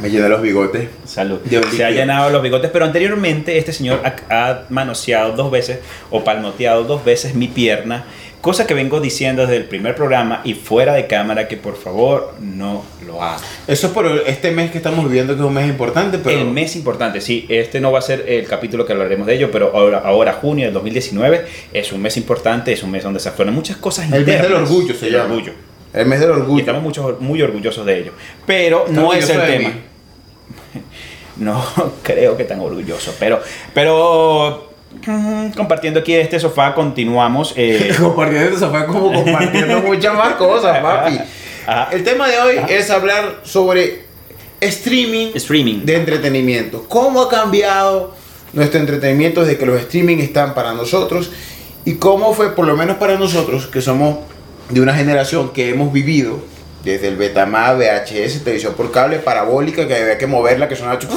Me 0.00 0.08
llena 0.08 0.28
los 0.28 0.40
bigotes. 0.40 0.88
Salud. 1.04 1.40
Se 1.76 1.84
ha 1.84 1.90
llenado 1.90 2.30
los 2.30 2.42
bigotes, 2.42 2.70
pero 2.70 2.86
anteriormente 2.86 3.58
este 3.58 3.72
señor 3.72 4.00
ha, 4.04 4.14
ha 4.30 4.62
manoseado 4.70 5.32
dos 5.32 5.50
veces 5.50 5.80
o 6.10 6.24
palmoteado 6.24 6.84
dos 6.84 7.04
veces 7.04 7.34
mi 7.34 7.48
pierna, 7.48 8.04
cosa 8.40 8.66
que 8.66 8.74
vengo 8.74 9.00
diciendo 9.00 9.42
desde 9.42 9.56
el 9.56 9.64
primer 9.64 9.94
programa 9.94 10.40
y 10.44 10.54
fuera 10.54 10.94
de 10.94 11.06
cámara 11.06 11.46
que 11.48 11.56
por 11.56 11.76
favor 11.76 12.34
no 12.40 12.84
lo 13.06 13.22
haga. 13.22 13.38
Eso 13.66 13.88
es 13.88 13.92
por 13.92 14.06
este 14.26 14.50
mes 14.50 14.70
que 14.70 14.78
estamos 14.78 15.04
viviendo, 15.04 15.34
que 15.34 15.40
es 15.40 15.46
un 15.46 15.52
mes 15.54 15.68
importante, 15.68 16.18
pero... 16.18 16.38
El 16.40 16.46
mes 16.46 16.74
importante, 16.76 17.20
sí, 17.20 17.46
este 17.48 17.80
no 17.80 17.92
va 17.92 17.98
a 17.98 18.02
ser 18.02 18.24
el 18.28 18.46
capítulo 18.46 18.86
que 18.86 18.92
hablaremos 18.92 19.26
de 19.26 19.34
ello, 19.34 19.50
pero 19.50 19.72
ahora, 19.76 19.98
ahora 20.04 20.32
junio 20.34 20.64
del 20.64 20.74
2019 20.74 21.44
es 21.72 21.92
un 21.92 22.00
mes 22.00 22.16
importante, 22.16 22.72
es 22.72 22.82
un 22.82 22.90
mes 22.90 23.02
donde 23.02 23.20
se 23.20 23.28
afloran 23.28 23.54
muchas 23.54 23.76
cosas 23.76 24.06
El 24.06 24.10
mes 24.10 24.20
internas. 24.20 24.42
del 24.44 24.52
orgullo 24.54 24.94
se 24.94 25.06
El 25.06 25.12
llama. 25.12 25.24
orgullo. 25.34 25.52
El 25.92 26.06
mes 26.06 26.20
del 26.20 26.28
Y 26.28 26.32
orgullo. 26.32 26.60
estamos 26.60 26.82
mucho, 26.82 27.16
muy 27.20 27.42
orgullosos 27.42 27.84
de 27.84 27.98
ello. 27.98 28.12
Pero 28.46 28.80
¿Estás 28.86 28.94
no 28.96 29.12
es 29.12 29.28
el 29.28 29.40
tema. 29.40 29.68
mí? 29.68 29.74
No 31.36 31.64
creo 32.02 32.36
que 32.36 32.44
tan 32.44 32.60
orgulloso, 32.60 33.14
pero, 33.18 33.40
pero 33.72 34.69
compartiendo 35.56 36.00
aquí 36.00 36.14
este 36.14 36.38
sofá 36.40 36.74
continuamos. 36.74 37.54
eh, 37.56 37.94
compartiendo 38.00 38.56
eso 38.56 38.70
fue 38.70 38.86
como 38.86 39.12
compartiendo 39.12 39.80
muchas 39.86 40.14
más 40.14 40.34
cosas, 40.34 40.78
papi. 40.78 41.18
Ajá. 41.66 41.88
El 41.92 42.02
tema 42.04 42.28
de 42.28 42.38
hoy 42.40 42.56
es 42.68 42.90
hablar 42.90 43.40
sobre 43.44 44.02
streaming, 44.60 45.32
Streaming. 45.34 45.84
de 45.84 45.96
entretenimiento. 45.96 46.84
¿Cómo 46.88 47.22
ha 47.22 47.28
cambiado 47.28 48.14
nuestro 48.52 48.80
entretenimiento 48.80 49.42
desde 49.42 49.56
que 49.58 49.66
los 49.66 49.80
streaming 49.80 50.18
están 50.18 50.54
para 50.54 50.72
nosotros? 50.74 51.30
Y 51.84 51.94
cómo 51.94 52.34
fue, 52.34 52.54
por 52.54 52.66
lo 52.66 52.76
menos 52.76 52.96
para 52.98 53.16
nosotros, 53.16 53.66
que 53.66 53.80
somos 53.80 54.18
de 54.68 54.80
una 54.80 54.94
generación 54.94 55.50
que 55.52 55.70
hemos 55.70 55.92
vivido 55.92 56.38
desde 56.84 57.08
el 57.08 57.16
Betamax, 57.16 57.78
VHS, 57.78 58.42
televisión 58.44 58.74
por 58.74 58.90
cable, 58.90 59.18
parabólica, 59.18 59.86
que 59.88 59.94
había 59.94 60.18
que 60.18 60.26
moverla, 60.26 60.68
que 60.68 60.76
sonaba... 60.76 60.98
chup- 60.98 61.08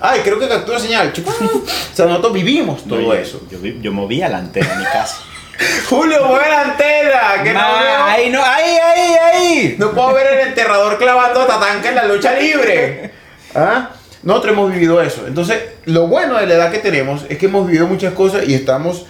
Ay, 0.00 0.20
creo 0.22 0.38
que 0.38 0.48
captura 0.48 0.78
señal. 0.78 1.12
chup- 1.12 1.26
O 1.92 1.96
sea, 1.96 2.06
nosotros 2.06 2.32
vivimos 2.32 2.84
todo 2.84 3.00
yo- 3.00 3.14
eso. 3.14 3.40
Yo, 3.50 3.58
yo 3.62 3.92
movía 3.92 4.28
la 4.28 4.38
antena 4.38 4.72
en 4.72 4.78
mi 4.80 4.84
casa. 4.84 5.18
Julio, 5.88 6.24
mueve 6.26 6.48
la 6.48 6.62
antena. 6.62 7.42
Que 7.42 7.52
no, 7.52 7.60
Ma, 7.60 7.80
veo- 7.82 8.04
ahí 8.04 8.30
no, 8.30 8.42
ahí, 8.44 8.76
ahí, 8.76 9.14
ahí. 9.22 9.76
no 9.78 9.92
puedo 9.92 10.12
ver 10.14 10.26
el 10.38 10.48
enterrador 10.48 10.98
clavando 10.98 11.42
a 11.42 11.46
Tatanka 11.46 11.88
en 11.90 11.94
la 11.94 12.04
lucha 12.06 12.34
libre. 12.38 13.12
¿Ah? 13.54 13.90
Nosotros 14.24 14.52
hemos 14.54 14.72
vivido 14.72 15.00
eso. 15.02 15.26
Entonces, 15.26 15.62
lo 15.84 16.06
bueno 16.08 16.38
de 16.38 16.46
la 16.46 16.54
edad 16.54 16.70
que 16.72 16.78
tenemos 16.78 17.22
es 17.28 17.38
que 17.38 17.46
hemos 17.46 17.66
vivido 17.66 17.86
muchas 17.86 18.14
cosas 18.14 18.48
y 18.48 18.54
estamos, 18.54 19.04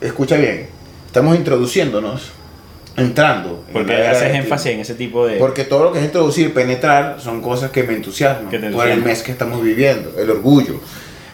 escucha 0.00 0.36
bien, 0.36 0.68
estamos 1.06 1.36
introduciéndonos, 1.36 2.30
entrando. 2.96 3.64
en 3.68 3.72
Porque 3.72 3.92
era 3.94 4.10
haces 4.10 4.34
énfasis 4.34 4.72
en 4.72 4.80
ese 4.80 4.94
tipo 4.94 5.26
de... 5.26 5.36
Porque 5.36 5.64
todo 5.64 5.84
lo 5.84 5.92
que 5.92 5.98
es 6.00 6.04
introducir, 6.04 6.52
penetrar, 6.52 7.18
son 7.20 7.40
cosas 7.40 7.70
que 7.70 7.82
me 7.84 7.94
entusiasman 7.94 8.50
Que 8.50 8.58
por 8.70 8.86
el 8.88 9.02
mes 9.02 9.22
que 9.22 9.32
estamos 9.32 9.62
viviendo, 9.62 10.18
el 10.18 10.30
orgullo. 10.30 10.80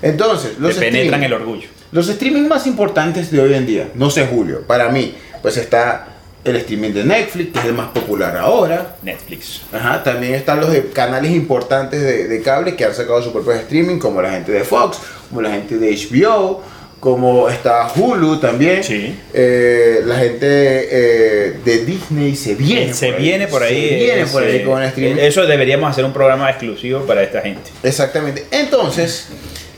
Entonces, 0.03 0.55
te 0.55 0.61
los 0.61 0.77
penetran 0.77 1.21
streaming- 1.23 1.25
el 1.27 1.33
orgullo. 1.33 1.69
los 1.93 2.09
streaming 2.09 2.47
más 2.49 2.67
importantes 2.67 3.31
de 3.31 3.41
hoy 3.41 3.55
en 3.55 3.67
día, 3.67 3.89
no 3.95 4.11
sé 4.11 4.27
Julio, 4.27 4.63
para 4.67 4.89
mí, 4.91 5.15
pues 5.43 5.57
está 5.57 6.07
el 6.45 6.55
streaming 6.57 6.93
de 6.93 7.05
Netflix, 7.05 7.53
que 7.53 7.59
es 7.59 7.65
el 7.65 7.75
más 7.75 7.89
popular 7.89 8.37
ahora. 8.37 8.95
Netflix. 9.03 9.63
Ajá, 9.73 10.03
también 10.05 10.35
están 10.35 10.61
los 10.61 10.71
de 10.71 10.89
canales 10.91 11.33
importantes 11.33 12.01
de, 12.01 12.29
de 12.29 12.43
cable 12.43 12.77
que 12.77 12.85
han 12.85 12.95
sacado 12.95 13.21
su 13.23 13.33
propio 13.33 13.53
streaming, 13.55 13.99
como 13.99 14.23
la 14.23 14.31
gente 14.31 14.53
de 14.53 14.63
Fox, 14.63 14.99
como 15.29 15.43
la 15.43 15.51
gente 15.51 15.77
de 15.77 15.91
HBO, 15.95 16.63
como 17.01 17.49
está 17.49 17.89
Hulu 17.95 18.39
también. 18.41 18.83
Sí. 18.83 19.15
Eh, 19.33 20.01
la 20.05 20.17
gente 20.17 20.47
eh, 20.49 21.55
de 21.65 21.85
Disney 21.85 22.35
se 22.35 22.55
viene. 22.55 22.93
se 22.93 23.09
por 23.13 23.15
ahí, 23.17 23.21
viene 23.21 23.47
por 23.47 23.63
ahí. 23.63 23.89
Se 23.89 23.95
viene 23.97 24.27
por 24.27 24.43
ahí 24.43 24.65
con 24.65 24.83
el 24.83 24.89
streaming. 24.89 25.21
Eso 25.23 25.47
deberíamos 25.47 25.91
hacer 25.91 26.05
un 26.05 26.13
programa 26.13 26.49
exclusivo 26.51 27.01
para 27.03 27.23
esta 27.23 27.41
gente. 27.41 27.71
Exactamente. 27.83 28.47
Entonces, 28.51 29.29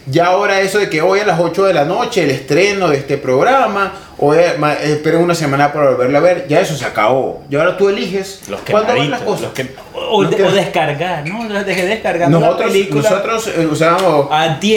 ya 0.07 0.27
ahora 0.29 0.61
eso 0.63 0.79
de 0.79 0.89
que 0.89 1.03
hoy 1.03 1.21
a 1.21 1.27
las 1.27 1.39
8 1.39 1.67
de 1.67 1.75
la 1.75 1.85
noche 1.85 2.23
el 2.25 2.31
estreno 2.31 2.89
de 2.89 2.97
este 2.97 3.19
programa, 3.19 3.93
hoy 4.19 4.39
ma- 4.59 4.73
esperen 4.75 5.21
una 5.21 5.35
semana 5.35 5.73
para 5.73 5.91
volverla 5.91 6.19
a 6.19 6.23
ver, 6.23 6.47
ya 6.49 6.61
eso 6.61 6.75
se 6.75 6.87
acabó. 6.87 7.45
Y 7.51 7.57
ahora 7.57 7.77
tú 7.77 7.91
eliges 7.91 8.41
Los 8.49 8.61
cuándo 8.63 8.95
ves 8.95 9.09
las 9.11 9.21
cosas. 9.21 9.43
Los 9.43 9.53
que, 9.53 9.67
o, 9.93 10.23
Los 10.23 10.31
de- 10.31 10.37
que- 10.39 10.43
o 10.45 10.51
descargar, 10.53 11.29
¿no? 11.29 11.47
Dejé 11.65 11.85
descargando 11.85 12.41
la 12.41 12.47
Nosotros, 12.47 12.73
película. 12.73 13.03
nosotros 13.11 13.51
eh, 13.57 13.67
usábamos. 13.67 14.29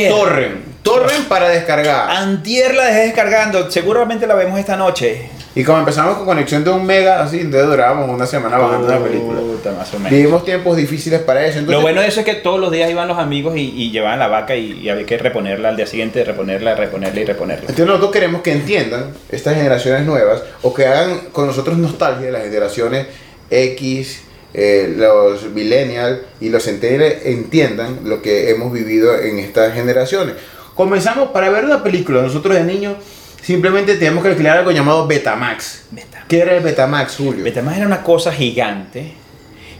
Torrent. 0.09 0.72
Torrent 0.83 1.27
para 1.27 1.49
descargar. 1.49 2.11
Antier 2.11 2.75
la 2.75 2.85
dejé 2.85 2.99
descargando. 3.05 3.71
Seguramente 3.71 4.27
la 4.27 4.35
vemos 4.35 4.59
esta 4.59 4.75
noche. 4.75 5.29
Y 5.55 5.63
como 5.63 5.77
empezamos 5.79 6.17
con 6.17 6.25
conexión 6.25 6.63
de 6.63 6.71
un 6.71 6.83
mega, 6.83 7.21
así, 7.21 7.39
entonces 7.39 7.69
durábamos 7.69 8.09
una 8.09 8.25
semana 8.25 8.57
bajando 8.57 8.87
una 8.87 8.99
película. 8.99 9.39
Puta, 9.39 9.71
más 9.71 9.93
o 9.93 9.97
menos. 9.99 10.11
Vivimos 10.11 10.43
tiempos 10.43 10.75
difíciles 10.75 11.21
para 11.21 11.45
eso. 11.45 11.59
Entonces, 11.59 11.75
Lo 11.77 11.81
bueno 11.81 12.01
de 12.01 12.07
eso 12.07 12.21
es 12.21 12.25
que 12.25 12.33
todos 12.35 12.59
los 12.59 12.71
días 12.71 12.89
iban 12.89 13.07
los 13.07 13.19
amigos 13.19 13.55
y, 13.55 13.61
y 13.61 13.91
llevaban 13.91 14.17
la 14.17 14.27
vaca 14.27 14.55
y, 14.55 14.71
y 14.79 14.89
había 14.89 15.05
que 15.05 15.17
reponerla 15.17 15.69
al 15.69 15.77
día 15.77 15.85
siguiente, 15.85 16.23
reponerla, 16.23 16.75
reponerla 16.75 17.21
y 17.21 17.25
reponerla. 17.25 17.61
Entonces 17.61 17.85
nosotros 17.85 18.11
queremos 18.11 18.41
que 18.41 18.51
entiendan 18.51 19.13
estas 19.29 19.55
generaciones 19.55 20.05
nuevas 20.05 20.41
o 20.63 20.73
que 20.73 20.87
hagan 20.87 21.19
con 21.31 21.45
nosotros 21.45 21.77
nostalgia 21.77 22.31
las 22.31 22.43
generaciones 22.43 23.05
X, 23.51 24.21
eh, 24.55 24.91
los 24.97 25.43
millennials 25.51 26.19
y 26.41 26.49
los 26.49 26.63
centennials 26.63 27.25
entiendan 27.25 27.99
lo 28.05 28.23
que 28.23 28.49
hemos 28.49 28.73
vivido 28.73 29.19
en 29.19 29.37
estas 29.37 29.73
generaciones. 29.75 30.35
Comenzamos 30.75 31.29
para 31.29 31.49
ver 31.49 31.65
una 31.65 31.83
película, 31.83 32.21
nosotros 32.21 32.55
de 32.55 32.63
niños 32.63 32.95
simplemente 33.41 33.95
tenemos 33.97 34.23
que 34.23 34.29
alquilar 34.31 34.57
algo 34.57 34.71
llamado 34.71 35.05
Betamax. 35.07 35.83
Beta- 35.91 36.23
¿Qué 36.27 36.39
era 36.39 36.55
el 36.55 36.63
Betamax, 36.63 37.15
Julio? 37.17 37.43
Betamax 37.43 37.77
era 37.77 37.85
una 37.87 38.01
cosa 38.01 38.31
gigante, 38.31 39.13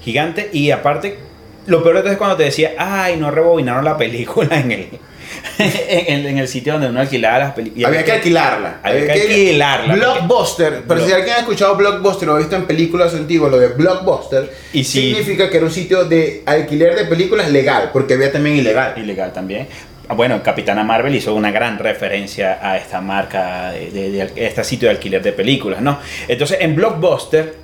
gigante 0.04 0.50
y 0.54 0.70
aparte, 0.72 1.18
lo 1.66 1.82
peor 1.82 1.96
de 1.96 2.02
todo 2.02 2.12
es 2.12 2.18
cuando 2.18 2.36
te 2.36 2.44
decía, 2.44 2.74
ay, 2.78 3.16
no 3.18 3.32
rebobinaron 3.32 3.86
la 3.86 3.98
película 3.98 4.60
en 4.60 4.72
el, 4.72 4.88
en, 5.58 6.20
el- 6.20 6.26
en 6.28 6.38
el 6.38 6.48
sitio 6.48 6.74
donde 6.74 6.90
uno 6.90 7.00
alquilaba 7.00 7.40
las 7.40 7.54
películas. 7.54 7.88
Había 7.88 8.04
que 8.04 8.12
alquilarla. 8.12 8.80
Había 8.84 9.06
que 9.08 9.22
alquilarla. 9.22 9.96
Blockbuster. 9.96 10.84
Pero 10.88 11.00
Block- 11.00 11.08
si 11.08 11.14
alguien 11.14 11.34
ha 11.36 11.40
escuchado 11.40 11.76
Blockbuster 11.78 12.30
o 12.30 12.36
ha 12.36 12.40
visto 12.40 12.56
en 12.56 12.66
películas 12.66 13.14
antiguas 13.16 13.50
lo 13.50 13.58
de 13.60 13.70
Blockbuster, 13.70 14.52
Y 14.74 14.84
si- 14.84 15.02
significa 15.14 15.50
que 15.50 15.58
era 15.58 15.66
un 15.66 15.72
sitio 15.72 16.04
de 16.06 16.44
alquiler 16.46 16.96
de 16.96 17.06
películas 17.06 17.50
legal, 17.50 17.90
porque 17.94 18.14
había 18.16 18.32
también 18.32 18.58
ilegal. 18.58 18.94
ilegal 18.98 19.32
también. 19.34 19.68
Ah, 20.08 20.14
Bueno, 20.16 20.44
Capitana 20.44 20.84
Marvel 20.84 21.16
hizo 21.16 21.34
una 21.34 21.52
gran 21.52 21.80
referencia 21.80 22.60
a 22.62 22.78
esta 22.78 23.02
marca, 23.02 23.72
de, 23.72 23.92
de 23.92 24.32
este 24.36 24.64
sitio 24.64 24.90
de 24.90 24.96
alquiler 24.96 25.22
de 25.24 25.32
películas, 25.32 25.82
¿no? 25.82 26.00
Entonces, 26.28 26.58
en 26.60 26.76
Blockbuster, 26.76 27.63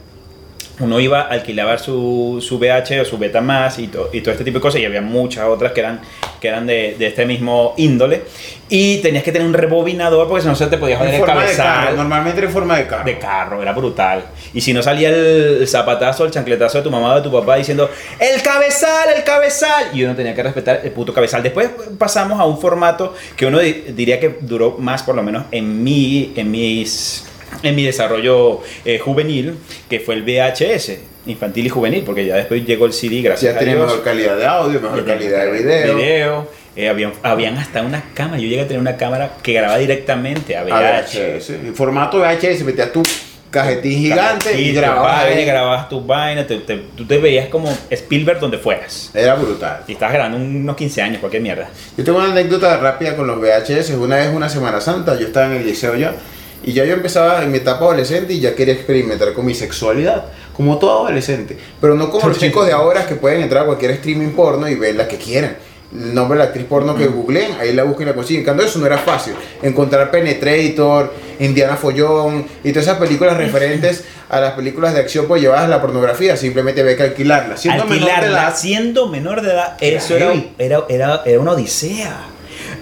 uno 0.80 1.00
iba 1.00 1.22
a 1.22 1.28
alquilar 1.28 1.80
su, 1.80 2.44
su 2.46 2.58
VH 2.58 3.02
o 3.02 3.06
su 3.06 3.18
Betamax 3.18 3.80
y, 3.80 3.88
to- 3.88 4.10
y 4.14 4.22
todo 4.22 4.32
este 4.32 4.44
tipo 4.44 4.60
de 4.60 4.62
cosas, 4.62 4.82
y 4.82 4.86
había 4.86 5.02
muchas 5.02 5.46
otras 5.48 5.74
que 5.74 5.82
eran, 5.82 6.00
que 6.40 6.48
eran 6.48 6.66
de, 6.66 6.96
de 6.98 7.08
este 7.08 7.26
mismo 7.26 7.74
índole, 7.78 8.24
y 8.70 8.98
tenías 9.00 9.24
que 9.24 9.32
tener 9.32 9.48
un 9.48 9.54
rebobinador 9.54 10.28
porque 10.28 10.44
si 10.44 10.48
no 10.48 10.56
se 10.56 10.68
te 10.68 10.78
podía 10.78 10.98
joder 10.98 11.10
En 11.16 11.20
el 11.20 11.26
forma 11.26 11.44
de 11.46 11.56
carro, 11.56 11.74
cabezal. 11.76 11.96
normalmente 11.98 12.42
en 12.44 12.50
forma 12.52 12.78
de 12.78 12.88
carro. 12.88 13.04
De 13.06 13.18
carro, 13.20 13.62
era 13.62 13.74
brutal. 13.74 14.24
Y 14.54 14.62
si 14.62 14.74
no 14.74 14.82
salía 14.84 15.10
el, 15.10 15.68
zapatazo, 15.68 16.24
el 16.26 16.32
chancletazo 16.32 16.78
de 16.78 16.84
tu 16.84 16.92
mamá 16.92 17.14
o 17.14 17.16
de 17.18 17.22
tu 17.24 17.32
papá 17.32 17.56
diciendo, 17.58 17.90
¡El 18.20 18.42
cabezal, 18.42 19.10
el 19.16 19.24
cabezal! 19.24 19.88
Y 19.94 20.04
uno 20.04 20.16
tenía 20.16 20.34
que 20.36 20.44
respetar 20.44 20.82
el 20.84 20.92
puto 20.92 21.14
cabezal. 21.14 21.44
Después 21.44 21.70
pasamos 21.98 22.40
a 22.40 22.46
un 22.46 22.60
formato 22.60 23.16
que 23.36 23.46
uno 23.48 23.60
di- 23.60 23.86
diría 23.90 24.20
que 24.20 24.38
duró 24.42 24.76
más, 24.80 25.04
por 25.04 25.16
lo 25.16 25.24
menos 25.24 25.46
en 25.52 25.84
mi, 25.84 26.32
en 26.36 26.52
mis, 26.52 27.26
en 27.64 27.76
mi 27.76 27.84
desarrollo 27.84 28.62
eh, 28.86 29.00
juvenil, 29.00 29.56
que 29.90 30.00
fue 30.00 30.16
el 30.16 30.24
VHS, 30.24 30.98
infantil 31.26 31.66
y 31.66 31.70
juvenil, 31.70 32.04
porque 32.06 32.26
ya 32.26 32.36
después 32.36 32.66
llegó 32.66 32.86
el 32.86 32.94
CD, 32.94 33.22
gracias 33.22 33.54
ya 33.54 33.58
a 33.58 33.60
tenía 33.60 33.76
Dios. 33.76 33.88
mejor 33.88 34.04
calidad 34.04 34.38
de 34.38 34.46
audio, 34.46 34.80
mejor 34.82 35.06
calidad 35.06 35.46
de 35.46 35.52
video. 35.52 35.96
Video, 35.98 36.48
eh, 36.76 36.90
habían, 36.90 37.14
habían 37.24 37.58
hasta 37.58 37.82
una 37.82 38.04
cámara. 38.14 38.38
Yo 38.42 38.48
llegué 38.48 38.62
a 38.62 38.68
tener 38.68 38.80
una 38.80 38.96
cámara 38.98 39.34
que 39.44 39.54
grababa 39.54 39.78
directamente 39.80 40.56
a 40.56 40.62
A 40.62 40.64
VHS. 40.64 41.16
VHS. 41.16 41.50
En 41.50 41.76
formato 41.76 42.20
VHS, 42.20 42.64
metías 42.64 42.92
tu 42.94 43.04
cajetín 43.52 44.00
gigante 44.00 44.62
y 44.62 44.72
grababas. 44.74 45.24
vaina, 45.26 45.42
grababas 45.42 45.90
tus 45.90 46.06
vainas, 46.06 46.46
te- 46.46 46.60
te- 46.60 46.84
tú 46.96 47.06
te 47.06 47.18
veías 47.18 47.48
como 47.50 47.76
Spielberg 47.90 48.40
donde 48.40 48.60
fueras. 48.60 49.10
Era 49.14 49.34
brutal. 49.36 49.82
Y 49.88 49.94
estabas 49.94 50.14
grabando 50.14 50.38
unos 50.38 50.76
15 50.76 51.02
años, 51.02 51.18
cualquier 51.20 51.42
mierda. 51.42 51.68
Yo 51.98 52.04
tengo 52.04 52.20
una 52.20 52.32
anécdota 52.32 52.78
rápida 52.78 53.16
con 53.16 53.26
los 53.26 53.40
VHS. 53.40 53.90
Una 53.98 54.18
vez, 54.18 54.30
una 54.32 54.50
Semana 54.50 54.80
Santa, 54.80 55.18
yo 55.20 55.26
estaba 55.28 55.48
en 55.48 55.54
el 55.54 55.66
liceo 55.66 55.96
ya. 55.96 56.14
Y 56.64 56.74
ya 56.74 56.86
yo 56.86 56.94
empezaba 56.94 57.44
en 57.44 57.52
mi 57.52 57.58
etapa 57.58 57.86
adolescente 57.86 58.34
y 58.34 58.40
ya 58.40 58.54
quería 58.54 58.74
experimentar 58.74 59.34
con 59.34 59.46
mi 59.46 59.54
sexualidad. 59.54 60.26
Como 60.54 60.78
todo 60.78 61.08
adolescente. 61.08 61.58
Pero 61.80 61.96
no 61.96 62.10
como 62.10 62.28
los 62.28 62.38
chicos 62.38 62.66
de 62.66 62.74
ahora 62.74 63.08
que 63.08 63.16
pueden 63.16 63.42
entrar 63.42 63.64
a 63.64 63.66
cualquier 63.66 63.92
streaming 63.92 64.32
porno 64.32 64.68
y 64.68 64.76
ver 64.76 64.96
la 64.96 65.08
que 65.08 65.18
quieran. 65.18 65.56
El 65.94 66.14
nombre 66.14 66.38
de 66.38 66.44
la 66.44 66.50
actriz 66.50 66.66
porno 66.66 66.96
que 66.96 67.08
googleen, 67.08 67.54
ahí 67.60 67.74
la 67.74 67.84
busquen 67.84 68.08
y 68.08 68.10
la 68.10 68.16
consiguen. 68.16 68.42
En 68.42 68.46
cambio, 68.46 68.66
eso 68.66 68.78
no 68.78 68.86
era 68.86 69.00
fácil. 69.00 69.34
Encontrar 69.64 70.12
Penetrator, 70.12 71.14
Indiana 71.40 71.78
Follón 71.78 72.46
y 72.64 72.70
todas 72.72 72.86
esas 72.88 73.00
películas 73.00 73.38
referentes 73.38 74.04
a 74.30 74.40
las 74.40 74.54
películas 74.54 74.94
de 74.94 75.00
acción 75.00 75.28
pues 75.28 75.42
llevadas 75.42 75.66
a 75.66 75.68
la 75.68 75.82
pornografía. 75.82 76.38
Simplemente 76.38 76.82
había 76.82 76.96
que 76.96 77.04
alquilarlas. 77.04 77.62
Siendo 77.62 77.86
menor 77.86 78.00
de 78.00 78.12
Alquilarla, 78.12 78.42
edad, 78.42 78.56
siendo 78.56 79.08
menor 79.08 79.42
de 79.42 79.52
edad, 79.52 79.78
eso 79.80 80.16
era, 80.16 80.34
era, 80.60 80.84
era, 80.90 81.22
era 81.26 81.40
una 81.40 81.52
odisea. 81.54 82.20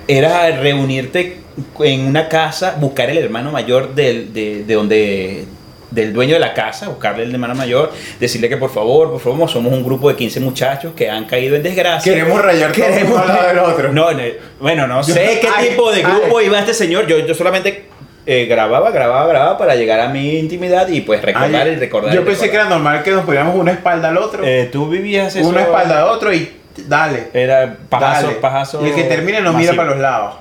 Era 0.08 0.50
reunirte 0.52 1.38
en 1.82 2.06
una 2.08 2.30
casa, 2.30 2.76
buscar 2.80 3.10
el 3.10 3.18
hermano 3.18 3.52
mayor 3.52 3.94
del, 3.96 4.34
de, 4.34 4.64
de 4.64 4.74
donde 4.74 5.46
del 5.90 6.14
dueño 6.14 6.34
de 6.34 6.40
la 6.42 6.54
casa, 6.54 6.90
buscarle 6.90 7.24
el 7.24 7.32
hermano 7.34 7.56
mayor, 7.56 7.92
decirle 8.20 8.50
que 8.50 8.58
por 8.58 8.70
favor, 8.70 9.10
por 9.12 9.22
favor, 9.22 9.50
somos 9.50 9.72
un 9.74 9.84
grupo 9.84 10.10
de 10.10 10.16
15 10.18 10.42
muchachos 10.42 10.94
que 10.96 11.10
han 11.10 11.26
caído 11.26 11.56
en 11.56 11.64
desgracia. 11.64 12.14
queremos 12.14 12.42
rayar 12.42 12.72
Queremos- 12.74 13.14
uno 13.24 13.34
al 13.34 13.48
del 13.48 13.60
otro. 13.60 13.94
No, 13.94 14.12
no, 14.12 14.20
bueno, 14.60 14.86
no 14.86 15.02
sé 15.04 15.40
qué 15.42 15.48
Ay, 15.56 15.70
tipo 15.70 15.90
de 15.92 16.04
ay. 16.04 16.12
grupo 16.20 16.42
iba 16.42 16.60
este 16.60 16.74
señor. 16.74 17.08
Yo, 17.08 17.20
yo 17.20 17.34
solamente 17.34 17.86
eh, 18.26 18.46
grababa, 18.48 18.92
grababa, 18.92 19.28
grababa 19.28 19.58
para 19.58 19.76
llegar 19.76 20.02
a 20.02 20.10
mi 20.10 20.38
intimidad 20.38 20.88
y 20.90 21.02
pues 21.02 21.22
recordar 21.22 21.68
Ay, 21.68 21.74
y 21.74 21.76
recordar. 21.78 22.14
Yo 22.14 22.22
y 22.22 22.26
pensé 22.26 22.50
que 22.50 22.56
era 22.58 22.66
normal 22.70 23.02
que 23.02 23.12
nos 23.12 23.24
poníamos 23.26 23.56
una 23.56 23.72
espalda 23.72 24.10
al 24.10 24.18
otro, 24.18 24.44
Eh, 24.46 24.68
tú 24.72 24.90
vivías 24.90 25.36
eso. 25.38 25.48
una 25.48 25.62
espalda 25.62 26.00
al 26.04 26.10
otro 26.10 26.34
y 26.34 26.52
dale. 26.88 27.29
Era 27.34 27.77
pajazo, 27.89 28.27
dale. 28.27 28.39
pajazo. 28.39 28.86
Y 28.86 28.89
el 28.89 28.96
que 28.96 29.03
termine 29.03 29.41
nos 29.41 29.55
mira 29.55 29.74
para 29.75 29.89
los 29.91 30.00
lados. 30.00 30.36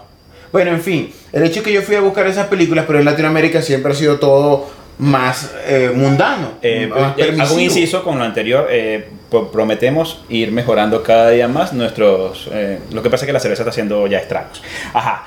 Bueno, 0.52 0.70
en 0.70 0.80
fin, 0.80 1.12
el 1.32 1.42
hecho 1.44 1.60
es 1.60 1.64
que 1.64 1.72
yo 1.72 1.82
fui 1.82 1.96
a 1.96 2.00
buscar 2.00 2.26
esas 2.26 2.46
películas, 2.46 2.84
pero 2.86 2.98
en 2.98 3.04
Latinoamérica 3.04 3.60
siempre 3.62 3.92
ha 3.92 3.94
sido 3.94 4.18
todo 4.18 4.70
más 4.98 5.50
eh, 5.66 5.92
mundano, 5.94 6.52
Eh, 6.62 6.86
más 6.86 7.12
eh, 7.18 7.36
hago 7.38 7.54
un 7.54 7.60
inciso 7.60 8.02
con 8.02 8.18
lo 8.18 8.24
anterior. 8.24 8.66
eh, 8.70 9.08
pro- 9.30 9.50
prometemos 9.50 10.24
ir 10.30 10.52
mejorando 10.52 11.02
cada 11.02 11.30
día 11.30 11.48
más 11.48 11.72
nuestros. 11.72 12.48
lo 12.92 13.02
que 13.02 13.10
pasa 13.10 13.24
es 13.24 13.26
que 13.26 13.32
la 13.32 13.40
cerveza 13.40 13.62
está 13.62 13.70
haciendo 13.70 14.06
ya 14.06 14.18
estragos. 14.18 14.62
Ajá. 14.94 15.26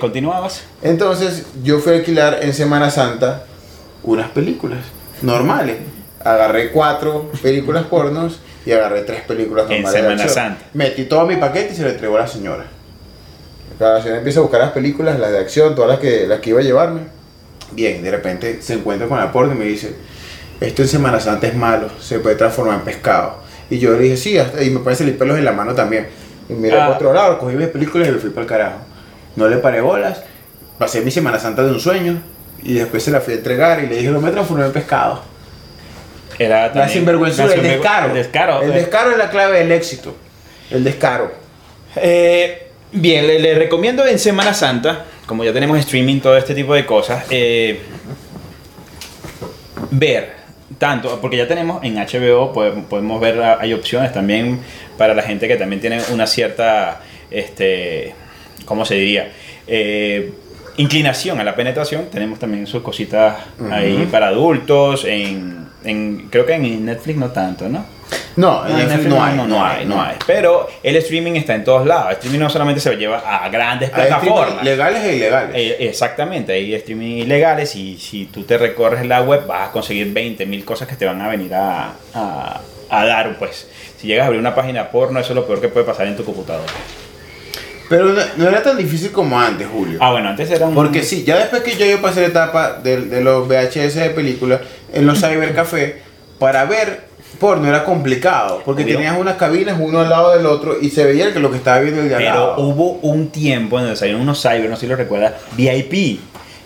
¿Continuabas? 0.00 0.64
Entonces 0.82 1.46
yo 1.64 1.78
fui 1.80 1.92
a 1.94 1.96
alquilar 1.96 2.38
en 2.42 2.52
Semana 2.54 2.90
Santa 2.90 3.44
unas 4.02 4.28
películas 4.30 4.80
normales. 5.22 5.76
Agarré 6.24 6.70
cuatro 6.70 7.30
películas 7.42 7.84
pornos 7.86 8.40
y 8.66 8.72
agarré 8.72 9.02
tres 9.02 9.22
películas 9.22 9.66
En 9.70 9.82
normales. 9.82 10.02
de 10.02 10.08
Semana. 10.10 10.28
Santa. 10.28 10.64
Metí 10.74 11.04
todo 11.04 11.26
mi 11.26 11.36
paquete 11.36 11.72
y 11.72 11.76
se 11.76 11.82
lo 11.82 11.88
entregó 11.90 12.16
a 12.16 12.20
la 12.20 12.26
señora. 12.28 12.64
La 13.78 14.00
señora 14.00 14.18
empieza 14.18 14.40
a 14.40 14.42
buscar 14.42 14.60
las 14.60 14.72
películas, 14.72 15.18
las 15.18 15.30
de 15.30 15.38
acción, 15.38 15.74
todas 15.74 15.90
las 15.90 16.00
que, 16.00 16.26
las 16.26 16.40
que 16.40 16.50
iba 16.50 16.60
a 16.60 16.62
llevarme. 16.64 17.02
Bien, 17.72 18.02
de 18.02 18.10
repente 18.10 18.60
se 18.62 18.74
encuentra 18.74 19.06
con 19.08 19.18
la 19.18 19.30
porno 19.30 19.54
y 19.54 19.58
me 19.58 19.64
dice, 19.66 19.94
esto 20.60 20.82
en 20.82 20.88
Semana 20.88 21.20
Santa 21.20 21.46
es 21.46 21.54
malo, 21.54 21.88
se 22.00 22.18
puede 22.18 22.34
transformar 22.36 22.78
en 22.78 22.84
pescado. 22.84 23.36
Y 23.70 23.78
yo 23.78 23.92
le 23.92 24.00
dije, 24.00 24.16
sí, 24.16 24.38
hasta- 24.38 24.62
y 24.62 24.70
me 24.70 24.80
pueden 24.80 24.96
salir 24.98 25.16
pelos 25.18 25.38
en 25.38 25.44
la 25.44 25.52
mano 25.52 25.74
también. 25.74 26.08
Y 26.48 26.54
miré 26.54 26.80
Ah. 26.80 26.86
por 26.88 26.96
otro 26.96 27.12
lado, 27.12 27.38
cogí 27.38 27.54
mis 27.54 27.68
películas 27.68 28.08
y 28.08 28.12
me 28.12 28.18
fui 28.18 28.30
para 28.30 28.42
el 28.42 28.48
carajo. 28.48 28.78
No 29.36 29.46
le 29.48 29.58
paré 29.58 29.80
bolas, 29.80 30.22
pasé 30.78 31.02
mi 31.02 31.10
Semana 31.10 31.38
Santa 31.38 31.62
de 31.62 31.70
un 31.70 31.78
sueño 31.78 32.20
y 32.62 32.74
después 32.74 33.02
se 33.02 33.10
la 33.12 33.20
fui 33.20 33.34
a 33.34 33.36
entregar 33.36 33.84
y 33.84 33.86
le 33.86 33.96
dije, 33.96 34.08
no 34.08 34.20
me 34.20 34.30
transformé 34.30 34.64
en 34.66 34.72
pescado. 34.72 35.22
Era 36.38 36.72
La 36.74 36.88
sinvergüenza, 36.88 37.44
el 37.44 37.62
descaro. 37.62 38.08
El 38.08 38.14
descaro. 38.14 38.62
El 38.62 38.70
eh. 38.70 38.74
descaro 38.74 39.10
es 39.10 39.18
la 39.18 39.30
clave 39.30 39.58
del 39.58 39.72
éxito. 39.72 40.16
El 40.70 40.84
descaro. 40.84 41.32
Eh, 41.96 42.68
bien, 42.92 43.26
le, 43.26 43.40
le 43.40 43.54
recomiendo 43.54 44.06
en 44.06 44.18
Semana 44.18 44.54
Santa, 44.54 45.04
como 45.26 45.44
ya 45.44 45.52
tenemos 45.52 45.78
streaming, 45.78 46.20
todo 46.20 46.36
este 46.36 46.54
tipo 46.54 46.74
de 46.74 46.86
cosas, 46.86 47.24
eh, 47.30 47.80
ver 49.90 50.38
tanto, 50.78 51.20
porque 51.20 51.36
ya 51.36 51.48
tenemos 51.48 51.82
en 51.82 51.96
HBO, 51.96 52.52
podemos, 52.52 52.84
podemos 52.86 53.20
ver, 53.20 53.40
ah, 53.42 53.58
hay 53.60 53.72
opciones 53.72 54.12
también 54.12 54.60
para 54.96 55.14
la 55.14 55.22
gente 55.22 55.48
que 55.48 55.56
también 55.56 55.80
tiene 55.80 56.00
una 56.12 56.26
cierta, 56.26 57.00
este, 57.30 58.14
¿cómo 58.64 58.84
se 58.84 58.94
diría? 58.94 59.32
Eh, 59.66 60.32
inclinación 60.78 61.38
a 61.40 61.44
la 61.44 61.54
penetración, 61.54 62.06
tenemos 62.10 62.38
también 62.38 62.66
sus 62.66 62.82
cositas 62.82 63.36
ahí 63.70 64.08
para 64.10 64.28
adultos. 64.28 65.04
En, 65.04 65.68
en- 65.84 66.28
creo 66.30 66.46
que 66.46 66.54
en 66.54 66.84
Netflix 66.86 67.18
no 67.18 67.28
tanto, 67.30 67.68
¿no? 67.68 67.84
No, 68.36 68.64
en 68.66 68.72
No, 68.72 68.78
Netflix 68.78 69.06
no 69.06 69.22
hay. 69.22 69.36
no, 69.36 69.46
no 69.46 69.64
hay, 69.64 69.84
no 69.84 70.00
hay. 70.00 70.16
Pero 70.26 70.68
el 70.82 70.96
streaming 70.96 71.32
está 71.32 71.54
en 71.56 71.64
todos 71.64 71.84
lados. 71.86 72.06
El 72.10 72.12
streaming 72.14 72.38
no 72.38 72.48
solamente 72.50 72.80
se 72.80 72.94
lleva 72.96 73.18
a 73.18 73.48
grandes 73.48 73.90
Hay 73.92 74.06
plataformas. 74.06 74.64
legales 74.64 75.04
e 75.04 75.16
ilegales. 75.16 75.56
Eh, 75.56 75.76
exactamente, 75.80 76.52
hay 76.52 76.72
streaming 76.74 77.16
ilegales 77.18 77.74
y 77.76 77.98
si 77.98 78.26
tú 78.26 78.44
te 78.44 78.56
recorres 78.56 79.04
la 79.06 79.22
web 79.22 79.44
vas 79.46 79.68
a 79.68 79.72
conseguir 79.72 80.12
20 80.12 80.46
mil 80.46 80.64
cosas 80.64 80.86
que 80.88 80.94
te 80.96 81.04
van 81.04 81.20
a 81.20 81.28
venir 81.28 81.52
a, 81.54 81.92
a- 82.14 82.60
a 82.90 83.04
dar, 83.04 83.36
pues. 83.38 83.68
Si 83.98 84.06
llegas 84.06 84.22
a 84.22 84.26
abrir 84.28 84.40
una 84.40 84.54
página 84.54 84.88
porno, 84.90 85.18
eso 85.18 85.30
es 85.32 85.34
lo 85.36 85.44
peor 85.46 85.60
que 85.60 85.68
puede 85.68 85.84
pasar 85.84 86.06
en 86.06 86.16
tu 86.16 86.24
computadora. 86.24 86.72
Pero 87.88 88.04
no, 88.06 88.20
no 88.36 88.48
era 88.48 88.62
tan 88.62 88.76
difícil 88.76 89.10
como 89.12 89.40
antes, 89.40 89.66
Julio. 89.72 89.98
Ah, 90.00 90.10
bueno, 90.12 90.28
antes 90.28 90.50
era 90.50 90.66
un... 90.66 90.74
Porque 90.74 91.02
sí, 91.02 91.24
ya 91.24 91.36
después 91.38 91.62
que 91.62 91.76
yo, 91.76 91.86
yo 91.86 92.02
pasé 92.02 92.20
la 92.20 92.26
etapa 92.28 92.72
de, 92.82 93.02
de 93.02 93.22
los 93.22 93.48
VHS 93.48 93.94
de 93.94 94.10
películas 94.10 94.60
en 94.92 95.06
los 95.06 95.18
cybercafés, 95.20 95.94
para 96.38 96.64
ver 96.66 97.08
porno 97.40 97.68
era 97.68 97.84
complicado. 97.84 98.62
Porque 98.64 98.82
Obvio. 98.84 98.96
tenías 98.96 99.16
unas 99.18 99.36
cabinas 99.36 99.76
uno 99.80 100.00
al 100.00 100.08
lado 100.10 100.36
del 100.36 100.44
otro 100.46 100.76
y 100.80 100.90
se 100.90 101.04
veía 101.04 101.32
que 101.32 101.38
lo 101.40 101.50
que 101.50 101.56
estaba 101.56 101.78
viendo 101.80 102.00
el 102.02 102.08
de 102.08 102.14
al 102.16 102.22
Pero 102.22 102.34
lado. 102.34 102.54
hubo 102.58 102.92
un 103.02 103.28
tiempo 103.30 103.76
en 103.78 103.84
donde 103.84 103.96
salieron 103.96 104.22
unos 104.22 104.40
cyber, 104.42 104.68
no 104.68 104.76
sé 104.76 104.82
si 104.82 104.86
lo 104.86 104.96
recuerdas, 104.96 105.34
VIP. 105.56 106.20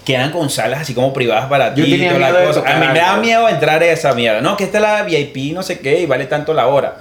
Que 0.04 0.14
eran 0.14 0.32
con 0.32 0.50
salas 0.50 0.80
así 0.80 0.94
como 0.94 1.12
privadas 1.12 1.46
para 1.46 1.74
Yo 1.76 1.84
ti 1.84 1.90
y 1.94 1.98
tenía 1.98 2.14
toda 2.14 2.30
la 2.32 2.44
cosa. 2.44 2.60
A 2.60 2.62
tocar 2.64 2.80
mí 2.80 2.86
me 2.88 2.98
da 2.98 3.10
algo. 3.10 3.22
miedo 3.22 3.48
entrar 3.48 3.80
a 3.80 3.86
esa 3.86 4.12
mierda. 4.14 4.40
No, 4.40 4.56
que 4.56 4.64
esta 4.64 4.78
es 4.78 4.82
la 4.82 5.02
VIP, 5.04 5.54
no 5.54 5.62
sé 5.62 5.78
qué, 5.78 6.00
y 6.00 6.06
vale 6.06 6.24
tanto 6.26 6.52
la 6.54 6.66
hora. 6.66 6.96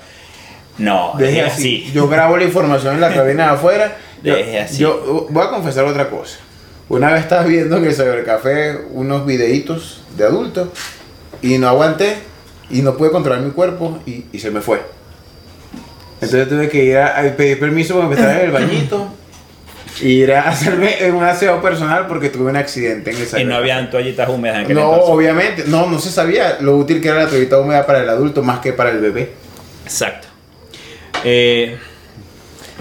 No, 0.77 1.13
así. 1.15 1.39
así. 1.39 1.91
Yo 1.93 2.07
grabo 2.07 2.37
la 2.37 2.43
información 2.43 2.95
en 2.95 3.01
la 3.01 3.11
cabina 3.11 3.45
de 3.47 3.51
afuera. 3.53 3.97
Yo, 4.23 4.35
Deje 4.35 4.59
así. 4.59 4.77
yo 4.77 5.27
uh, 5.29 5.33
voy 5.33 5.45
a 5.45 5.49
confesar 5.49 5.85
otra 5.85 6.09
cosa. 6.09 6.37
Una 6.89 7.11
vez 7.13 7.21
estaba 7.21 7.43
viendo 7.43 7.77
en 7.77 7.85
el 7.85 7.93
cybercafé 7.95 8.77
unos 8.91 9.25
videitos 9.25 10.01
de 10.17 10.25
adultos 10.25 10.69
y 11.41 11.57
no 11.57 11.67
aguanté 11.69 12.17
y 12.69 12.81
no 12.81 12.95
pude 12.97 13.11
controlar 13.11 13.41
mi 13.41 13.51
cuerpo 13.51 13.99
y, 14.05 14.25
y 14.31 14.39
se 14.39 14.51
me 14.51 14.61
fue. 14.61 14.81
Entonces 16.21 16.47
tuve 16.49 16.69
que 16.69 16.83
ir 16.83 16.97
a, 16.97 17.19
a 17.19 17.23
pedir 17.35 17.59
permiso 17.59 17.95
para 17.95 18.05
empezar 18.07 18.35
en 18.39 18.45
el 18.45 18.51
bañito 18.51 19.07
y 20.01 20.21
ir 20.21 20.33
a 20.33 20.49
hacerme 20.49 20.95
un 21.11 21.23
aseo 21.23 21.61
personal 21.61 22.07
porque 22.07 22.29
tuve 22.29 22.49
un 22.49 22.55
accidente 22.57 23.11
en 23.11 23.17
el 23.17 23.41
Y 23.41 23.45
no 23.45 23.55
habían 23.55 23.89
toallitas 23.89 24.29
húmedas 24.29 24.57
en 24.57 24.63
aquel 24.65 24.75
No, 24.75 24.83
entonces. 24.93 25.09
obviamente, 25.09 25.63
no, 25.67 25.87
no 25.87 25.99
se 25.99 26.11
sabía 26.11 26.57
lo 26.59 26.77
útil 26.77 27.01
que 27.01 27.07
era 27.07 27.23
la 27.23 27.27
toallita 27.29 27.57
húmeda 27.59 27.85
para 27.85 28.03
el 28.03 28.09
adulto 28.09 28.43
más 28.43 28.59
que 28.59 28.73
para 28.73 28.91
el 28.91 28.99
bebé. 28.99 29.31
Exacto. 29.83 30.27
Eh, 31.23 31.77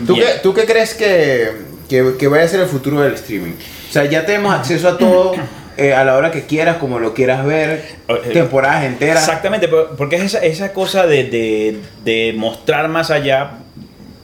¿Tú 0.06 0.14
bien. 0.14 0.26
qué, 0.26 0.38
¿Tú 0.42 0.54
qué 0.54 0.64
crees 0.64 0.94
que, 0.94 1.50
que, 1.88 2.14
que 2.18 2.28
vaya 2.28 2.44
a 2.44 2.48
ser 2.48 2.60
el 2.60 2.66
futuro 2.66 3.00
del 3.00 3.14
streaming? 3.14 3.52
O 3.88 3.92
sea, 3.92 4.04
ya 4.04 4.24
tenemos 4.26 4.54
acceso 4.54 4.88
a 4.88 4.98
todo 4.98 5.34
eh, 5.76 5.92
a 5.94 6.04
la 6.04 6.16
hora 6.16 6.30
que 6.30 6.42
quieras, 6.46 6.76
como 6.78 6.98
lo 6.98 7.14
quieras 7.14 7.44
ver, 7.44 7.84
Eh, 8.08 8.30
temporadas 8.32 8.84
enteras. 8.84 9.22
Exactamente, 9.26 9.68
por- 9.68 9.96
porque 9.96 10.16
es 10.16 10.22
esa, 10.22 10.38
esa 10.40 10.72
cosa 10.72 11.06
de, 11.06 11.24
de- 11.24 11.76
de 12.04 12.32
mostrar 12.36 12.88
más 12.88 13.10
allá. 13.10 13.52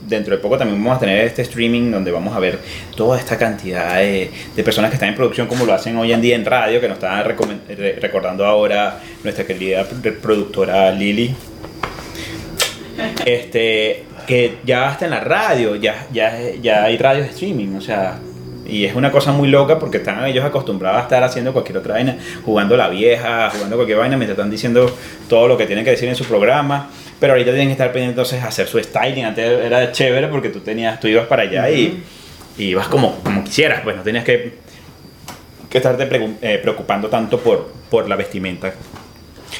Dentro 0.06 0.37
de 0.37 0.40
poco 0.40 0.56
también 0.56 0.80
vamos 0.85 0.99
a 0.99 1.00
tener 1.00 1.25
este 1.26 1.42
streaming 1.42 1.90
donde 1.90 2.12
vamos 2.12 2.37
a 2.37 2.38
ver 2.38 2.61
toda 2.95 3.18
esta 3.18 3.37
cantidad 3.37 3.97
de, 3.97 4.30
de 4.54 4.62
personas 4.62 4.90
que 4.90 4.95
están 4.95 5.09
en 5.09 5.16
producción 5.16 5.49
como 5.49 5.66
lo 5.66 5.73
hacen 5.75 5.97
hoy 5.97 6.12
en 6.12 6.21
día 6.21 6.37
en 6.37 6.45
radio, 6.45 6.80
que 6.80 6.87
nos 6.87 6.99
está 6.99 7.25
recomen- 7.25 7.59
re- 7.66 7.99
recordando 8.00 8.47
ahora 8.47 9.00
nuestra 9.25 9.45
querida 9.45 9.85
pr- 9.85 10.16
productora 10.21 10.92
Lili. 10.92 11.35
Este, 13.25 14.04
que 14.26 14.59
ya 14.64 14.88
hasta 14.88 15.04
en 15.04 15.12
la 15.12 15.21
radio, 15.21 15.76
ya, 15.76 16.06
ya, 16.12 16.37
ya 16.61 16.85
hay 16.85 16.99
radio 16.99 17.23
de 17.23 17.30
streaming, 17.30 17.76
o 17.76 17.80
sea, 17.80 18.18
y 18.68 18.85
es 18.85 18.95
una 18.95 19.11
cosa 19.12 19.33
muy 19.33 19.49
loca 19.49 19.78
porque 19.78 19.99
están 19.99 20.25
ellos 20.26 20.45
acostumbrados 20.45 20.99
a 20.99 21.02
estar 21.02 21.23
haciendo 21.23 21.52
cualquier 21.52 21.79
otra 21.79 21.94
vaina, 21.94 22.18
jugando 22.44 22.77
la 22.77 22.88
vieja, 22.88 23.50
jugando 23.50 23.77
cualquier 23.77 23.98
vaina, 23.98 24.16
mientras 24.16 24.37
están 24.37 24.50
diciendo 24.50 24.94
todo 25.29 25.48
lo 25.48 25.57
que 25.57 25.66
tienen 25.66 25.85
que 25.85 25.92
decir 25.92 26.09
en 26.09 26.16
su 26.16 26.24
programa. 26.24 26.90
Pero 27.18 27.33
ahorita 27.33 27.50
tienen 27.50 27.68
que 27.68 27.72
estar 27.72 27.92
pendientes 27.92 28.12
entonces 28.12 28.42
a 28.42 28.48
hacer 28.48 28.66
su 28.66 28.79
styling. 28.79 29.24
Antes 29.24 29.64
era 29.64 29.92
chévere 29.92 30.29
porque 30.29 30.48
tú 30.48 30.61
tenías, 30.61 31.00
tú 31.00 31.09
ibas 31.09 31.27
para 31.27 31.42
allá 31.42 31.70
y, 31.70 32.03
y 32.59 32.64
ibas 32.64 32.88
como, 32.88 33.20
como 33.22 33.42
quisieras, 33.44 33.81
pues 33.83 33.96
no 33.96 34.03
tenías 34.03 34.24
que, 34.24 34.55
que 35.70 35.79
estarte 35.79 36.09
eh, 36.42 36.59
preocupando 36.61 37.09
tanto 37.09 37.38
por, 37.38 37.72
por 37.88 38.09
la 38.09 38.16
vestimenta. 38.16 38.74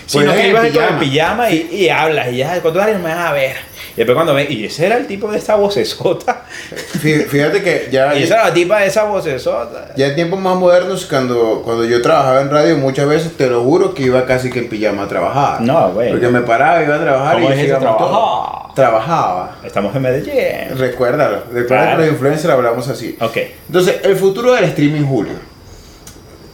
Sino 0.07 0.25
Pues 0.27 0.37
que 0.37 0.45
en 0.45 0.51
ibas 0.51 0.65
el 0.67 0.73
pijama. 0.73 0.99
pijama 1.01 1.51
y, 1.51 1.69
y 1.73 1.89
hablas 1.89 2.29
y 2.33 2.37
ya, 2.37 2.61
cuando 2.63 2.81
alguien 2.81 3.03
me 3.03 3.09
vas 3.15 3.27
a 3.29 3.33
ver. 3.33 3.57
Y 3.95 3.97
después 3.97 4.15
cuando 4.15 4.35
ven, 4.35 4.47
y 4.51 4.65
ese 4.67 4.87
era 4.87 4.97
el 4.99 5.07
tipo 5.07 5.31
de 5.31 5.39
esa 5.39 5.55
vocesota. 5.57 6.45
Fí- 7.03 7.27
Fíjate 7.27 7.63
que 7.63 7.89
ya, 7.91 8.15
Y 8.15 8.23
esa 8.25 8.35
era 8.35 8.45
la 8.49 8.55
tipa 8.55 8.79
de 8.81 8.87
esa 8.87 9.05
vocesota. 9.05 9.89
ya 9.97 10.07
en 10.09 10.15
tiempos 10.15 10.39
más 10.39 10.55
modernos, 10.57 11.07
cuando, 11.07 11.63
cuando 11.65 11.85
yo 11.85 12.01
trabajaba 12.03 12.41
en 12.43 12.51
radio, 12.51 12.77
muchas 12.77 13.09
veces 13.09 13.37
te 13.37 13.49
lo 13.49 13.63
juro 13.65 13.95
que 13.95 14.05
iba 14.05 14.25
casi 14.27 14.51
que 14.51 14.61
en 14.61 14.69
pijama 14.69 15.05
a 15.05 15.09
trabajar. 15.09 15.61
No, 15.63 15.91
güey. 15.93 16.11
Porque 16.11 16.29
me 16.29 16.43
paraba, 16.43 16.83
iba 16.83 16.95
a 16.97 17.01
trabajar 17.01 17.35
¿Cómo 17.41 17.51
y 17.53 17.67
todos. 17.67 17.81
Trabajaba. 17.81 18.73
Trabajaba. 18.75 19.57
Estamos 19.65 19.97
en 19.97 20.03
Medellín. 20.03 20.79
Recuérdalo. 20.79 21.39
Recuerda 21.53 21.67
Claro. 21.85 21.97
que 21.99 22.03
los 22.05 22.13
influencers 22.13 22.53
hablamos 22.53 22.87
así. 22.89 23.17
Ok. 23.21 23.37
Entonces, 23.67 23.97
el 24.05 24.15
futuro 24.17 24.53
del 24.53 24.65
streaming, 24.65 25.03
Julio, 25.05 25.33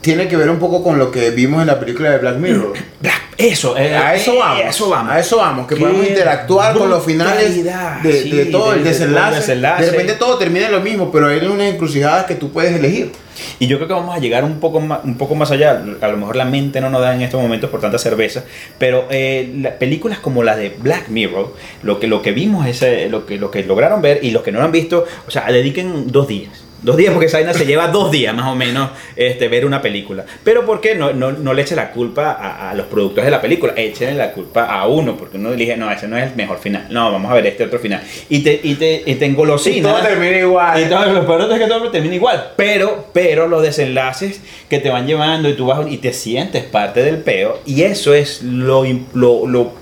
tiene 0.03 0.29
que 0.29 0.37
ver 0.37 0.51
un 0.51 0.59
poco 0.59 0.83
con 0.85 0.99
lo 0.99 1.11
que 1.11 1.31
vimos 1.31 1.63
en 1.63 1.69
la 1.69 1.81
película 1.81 2.11
de 2.11 2.19
Black 2.19 2.37
Mirror. 2.37 2.75
Eso, 3.39 3.77
eh, 3.77 3.97
A 3.97 4.15
eso 4.15 4.35
eh, 4.35 4.39
vamos. 4.39 4.61
A 4.63 4.69
eso 4.69 4.89
vamos. 4.91 5.13
A 5.13 5.19
eso 5.19 5.37
vamos. 5.39 5.67
Que 5.67 5.75
podemos 5.75 6.07
interactuar 6.07 6.75
con 6.77 6.89
los 6.91 7.03
finales 7.05 7.65
de, 7.65 8.13
sí, 8.23 8.31
de 8.31 8.45
todo 8.47 8.73
el 8.75 8.85
de- 8.85 8.91
el 8.91 8.97
desenlace. 8.99 9.37
desenlace. 9.37 9.85
De 9.85 9.91
repente 9.91 10.13
todo 10.15 10.39
termina 10.39 10.67
en 10.67 10.73
lo 10.73 10.81
mismo, 10.81 11.11
pero 11.11 11.27
hay 11.29 11.45
unas 11.47 11.73
encrucijadas 11.73 12.27
que 12.27 12.35
tú 12.37 12.53
puedes 12.53 12.73
elegir. 12.77 13.11
Y 13.59 13.67
yo 13.67 13.79
creo 13.79 13.89
que 13.89 13.95
vamos 13.95 14.15
a 14.15 14.21
llegar 14.21 14.45
un 14.45 14.61
poco 14.61 14.79
más, 14.81 15.01
un 15.03 15.17
poco 15.17 15.35
más 15.35 15.51
allá. 15.51 15.83
A 16.01 16.09
lo 16.09 16.17
mejor 16.19 16.37
la 16.37 16.45
mente 16.45 16.81
no 16.81 16.91
nos 16.91 17.01
da 17.01 17.15
en 17.17 17.23
estos 17.23 17.41
momentos 17.43 17.69
por 17.71 17.81
tanta 17.81 17.99
cerveza, 17.99 18.45
pero 18.79 19.07
eh, 19.11 19.51
la- 19.61 19.77
películas 19.77 20.19
como 20.21 20.45
las 20.45 20.59
de 20.59 20.77
Black 20.79 21.09
Mirror, 21.09 21.55
lo 21.83 21.99
que, 21.99 22.07
lo 22.07 22.23
que 22.23 22.31
vimos, 22.33 22.67
es, 22.67 22.81
eh, 22.83 23.09
lo, 23.11 23.27
que, 23.27 23.39
lo 23.39 23.51
que 23.51 23.65
lograron 23.65 24.03
ver 24.03 24.21
y 24.23 24.31
los 24.31 24.43
que 24.43 24.53
no 24.53 24.59
lo 24.61 24.67
han 24.67 24.73
visto, 24.73 25.05
o 25.27 25.31
sea, 25.31 25.47
dediquen 25.51 26.13
dos 26.13 26.29
días. 26.29 26.63
Dos 26.83 26.97
días, 26.97 27.13
porque 27.13 27.27
esa 27.27 27.39
vaina 27.39 27.55
se 27.55 27.65
lleva 27.65 27.89
dos 27.89 28.11
días 28.11 28.35
más 28.35 28.47
o 28.47 28.57
menos 28.57 28.91
este, 29.15 29.49
ver 29.49 29.65
una 29.65 29.81
película. 29.81 30.25
Pero 30.43 30.67
¿por 30.67 30.81
qué 30.81 30.95
no, 30.95 31.13
no, 31.13 31.31
no 31.31 31.55
le 31.55 31.63
eche 31.63 31.77
la 31.77 31.93
culpa 31.93 32.33
a, 32.33 32.71
a 32.71 32.75
los 32.75 32.87
productores 32.87 33.27
de 33.27 33.31
la 33.31 33.41
película? 33.41 33.73
Échenle 33.77 34.15
la 34.15 34.33
culpa 34.33 34.65
a 34.65 34.87
uno, 34.89 35.17
porque 35.17 35.37
uno 35.37 35.53
elige, 35.53 35.77
no, 35.77 35.91
ese 35.91 36.09
no 36.09 36.17
es 36.17 36.31
el 36.31 36.37
mejor 36.37 36.59
final. 36.59 36.87
No, 36.91 37.13
vamos 37.13 37.31
a 37.31 37.35
ver 37.35 37.47
este 37.47 37.65
otro 37.65 37.79
final. 37.79 38.03
Y 38.29 38.41
te, 38.41 38.61
y 38.63 38.75
te, 38.75 39.03
y 39.07 39.15
te 39.15 39.27
engolosina. 39.27 39.77
Y 39.77 39.83
todo 39.83 40.03
termina 40.03 40.39
igual. 40.39 40.83
Y 40.83 40.85
todo, 40.87 41.13
lo 41.13 41.27
peor 41.27 41.53
es 41.53 41.59
que 41.59 41.67
todo 41.67 41.91
termina 41.91 42.15
igual. 42.15 42.53
Pero, 42.57 43.07
pero 43.13 43.47
los 43.47 43.63
desenlaces 43.63 44.41
que 44.69 44.79
te 44.79 44.91
van 44.91 45.07
llevando 45.07 45.49
y 45.49 45.55
tú 45.55 45.67
vas 45.67 45.87
y 45.89 45.99
te 45.99 46.13
sientes 46.13 46.65
parte 46.65 47.03
del 47.03 47.19
peo. 47.19 47.61
Y 47.65 47.83
eso 47.83 48.13
es 48.15 48.43
lo, 48.43 48.85
lo, 49.15 49.47
lo 49.47 49.82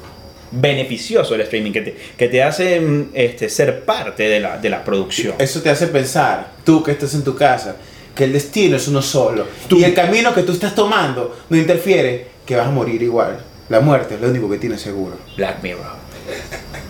beneficioso 0.50 1.32
del 1.32 1.42
streaming, 1.42 1.72
que 1.72 1.80
te, 1.80 1.96
que 2.16 2.28
te 2.28 2.42
hace 2.42 2.80
mm, 2.80 3.10
este, 3.14 3.48
ser 3.48 3.84
parte 3.84 4.24
de 4.24 4.40
la, 4.40 4.58
de 4.58 4.68
la 4.68 4.84
producción. 4.84 5.34
Eso 5.38 5.60
te 5.62 5.70
hace 5.70 5.86
pensar, 5.86 6.52
tú 6.64 6.82
que 6.82 6.92
estás 6.92 7.14
en 7.14 7.22
tu 7.22 7.34
casa, 7.34 7.76
que 8.14 8.24
el 8.24 8.32
destino 8.32 8.76
es 8.76 8.88
uno 8.88 9.02
solo. 9.02 9.46
Y 9.70 9.84
el 9.84 9.94
camino 9.94 10.34
que 10.34 10.42
tú 10.42 10.52
estás 10.52 10.74
tomando 10.74 11.38
no 11.48 11.56
interfiere, 11.56 12.26
que 12.44 12.56
vas 12.56 12.66
a 12.66 12.70
morir 12.70 13.02
igual. 13.02 13.38
La 13.68 13.80
muerte 13.80 14.16
es 14.16 14.20
lo 14.20 14.28
único 14.28 14.50
que 14.50 14.58
tienes 14.58 14.80
seguro. 14.80 15.16
Black 15.36 15.62
Mirror. 15.62 16.00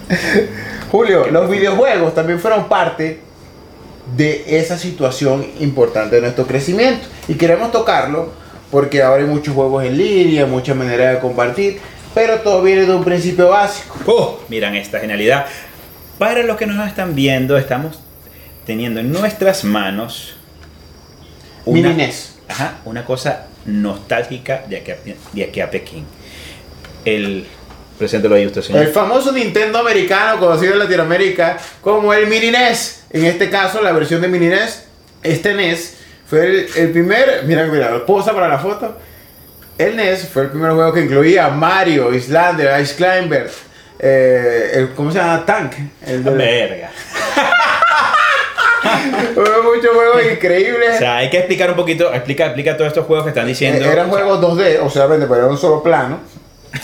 Julio, 0.91 1.27
los 1.31 1.49
videojuegos 1.49 2.15
también 2.15 2.41
fueron 2.41 2.69
parte 2.69 3.21
de 4.17 4.59
esa 4.59 4.79
situación 4.79 5.47
importante 5.61 6.17
de 6.17 6.23
nuestro 6.23 6.47
crecimiento. 6.47 7.07
Y 7.29 7.35
queremos 7.35 7.71
tocarlo 7.71 8.33
porque 8.71 9.03
ahora 9.03 9.23
hay 9.23 9.29
muchos 9.29 9.55
juegos 9.55 9.85
en 9.85 9.97
línea, 9.97 10.47
muchas 10.47 10.77
maneras 10.77 11.15
de 11.15 11.21
compartir, 11.21 11.81
pero 12.15 12.41
todo 12.41 12.63
viene 12.63 12.87
de 12.87 12.95
un 12.95 13.05
principio 13.05 13.49
básico. 13.49 13.97
Oh, 14.07 14.41
miran 14.49 14.75
esta 14.75 14.99
genialidad. 15.01 15.47
Para 16.19 16.43
los 16.43 16.57
que 16.57 16.67
nos 16.67 16.87
están 16.87 17.15
viendo, 17.15 17.57
estamos 17.57 18.01
teniendo 18.67 19.01
en 19.01 19.11
nuestras 19.13 19.65
manos 19.65 20.37
NES. 21.67 22.39
Ajá, 22.49 22.79
una 22.85 23.05
cosa 23.05 23.47
nostálgica 23.65 24.65
de 24.69 24.79
aquí 24.79 24.91
a, 24.91 24.97
de 25.33 25.45
aquí 25.45 25.61
a 25.61 25.71
Pekín. 25.71 26.05
El 27.05 27.47
preséntelo 27.99 28.35
ahí 28.35 28.47
usted, 28.47 28.63
señor. 28.63 28.83
El 28.83 28.89
famoso 28.89 29.33
Nintendo 29.33 29.79
americano 29.79 30.41
conocido 30.41 30.73
en 30.73 30.81
Latinoamérica 30.81 31.59
como 31.81 32.13
el 32.13 32.27
Mini 32.27 32.51
NES. 32.51 33.05
En 33.11 33.25
este 33.25 33.51
caso, 33.51 33.83
la 33.83 33.93
versión 33.93 34.21
de 34.21 34.29
Mini 34.29 34.49
NES, 34.49 34.85
este 35.23 35.55
NES 35.55 35.97
fue 36.27 36.47
el, 36.47 36.67
el 36.77 36.91
primer, 36.91 37.45
mira, 37.45 37.67
mira, 37.67 38.05
posa 38.05 38.33
para 38.33 38.49
la 38.49 38.59
foto. 38.59 38.97
El 39.81 39.97
NES 39.97 40.29
fue 40.29 40.43
el 40.43 40.51
primer 40.51 40.73
juego 40.73 40.93
que 40.93 41.01
incluía 41.01 41.49
Mario, 41.49 42.13
Islander, 42.13 42.79
Ice 42.83 42.95
Climber, 42.97 43.51
eh, 43.99 44.73
el, 44.75 44.91
¿cómo 44.91 45.11
se 45.11 45.19
llama? 45.19 45.47
Tank. 45.47 45.73
El 46.07 46.23
de- 46.23 46.31
Verga. 46.31 46.91
Hubo 49.37 49.75
muchos 49.75 49.91
juegos 49.95 50.23
increíbles. 50.33 50.97
O 50.97 50.99
sea, 50.99 51.17
hay 51.19 51.31
que 51.31 51.39
explicar 51.39 51.71
un 51.71 51.77
poquito, 51.77 52.13
explica, 52.13 52.47
explica 52.47 52.77
todos 52.77 52.89
estos 52.89 53.07
juegos 53.07 53.25
que 53.25 53.31
están 53.31 53.47
diciendo. 53.47 53.83
Eh, 53.83 53.91
eran 53.91 54.11
juegos 54.11 54.39
2D, 54.41 54.81
o 54.83 54.91
sea, 54.91 55.09
pero 55.09 55.35
era 55.35 55.47
un 55.47 55.57
solo 55.57 55.83
plano. 55.83 56.19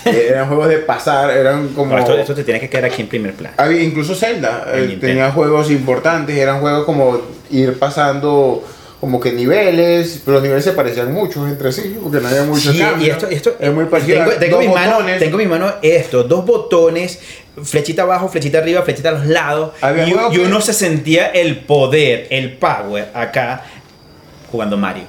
Eh, 0.06 0.28
eran 0.30 0.48
juegos 0.48 0.68
de 0.68 0.78
pasar, 0.78 1.30
eran 1.30 1.68
como... 1.68 1.92
no, 1.94 1.98
esto, 1.98 2.16
esto 2.16 2.34
te 2.34 2.44
tiene 2.44 2.60
que 2.60 2.70
quedar 2.70 2.86
aquí 2.86 3.02
en 3.02 3.08
primer 3.08 3.34
plano. 3.34 3.54
Había 3.58 3.82
incluso 3.82 4.14
Zelda, 4.14 4.68
El 4.72 4.92
eh, 4.92 4.98
tenía 4.98 5.30
juegos 5.32 5.70
importantes, 5.70 6.34
eran 6.36 6.60
juegos 6.60 6.86
como 6.86 7.20
ir 7.50 7.78
pasando 7.78 8.64
como 9.00 9.20
que 9.20 9.30
niveles, 9.32 10.22
pero 10.24 10.34
los 10.36 10.42
niveles 10.42 10.64
se 10.64 10.72
parecían 10.72 11.12
mucho 11.12 11.46
entre 11.46 11.70
sí, 11.70 11.96
porque 12.02 12.18
no 12.20 12.28
había 12.28 12.44
mucho 12.44 12.72
Sí, 12.72 12.78
cambio. 12.78 13.06
y 13.06 13.10
esto, 13.10 13.28
esto 13.28 13.56
es 13.60 13.72
muy 13.72 13.84
parecido. 13.84 14.18
Tengo, 14.24 14.32
tengo 14.38 14.58
mi 14.60 14.68
mano, 14.68 14.98
tengo 15.18 15.38
en 15.40 15.46
mi 15.48 15.50
mano 15.50 15.74
esto, 15.82 16.22
dos 16.24 16.46
botones, 16.46 17.18
flechita 17.62 18.02
abajo, 18.02 18.28
flechita 18.28 18.58
arriba, 18.58 18.82
flechita 18.82 19.10
a 19.10 19.12
los 19.12 19.26
lados. 19.26 19.72
Había 19.82 20.08
Y, 20.08 20.12
juegos 20.12 20.32
y 20.34 20.36
que- 20.38 20.42
uno 20.44 20.60
se 20.60 20.72
sentía 20.72 21.26
el 21.26 21.60
poder, 21.60 22.26
el 22.30 22.56
power 22.56 23.08
acá 23.14 23.64
jugando 24.50 24.76
Mario. 24.78 25.04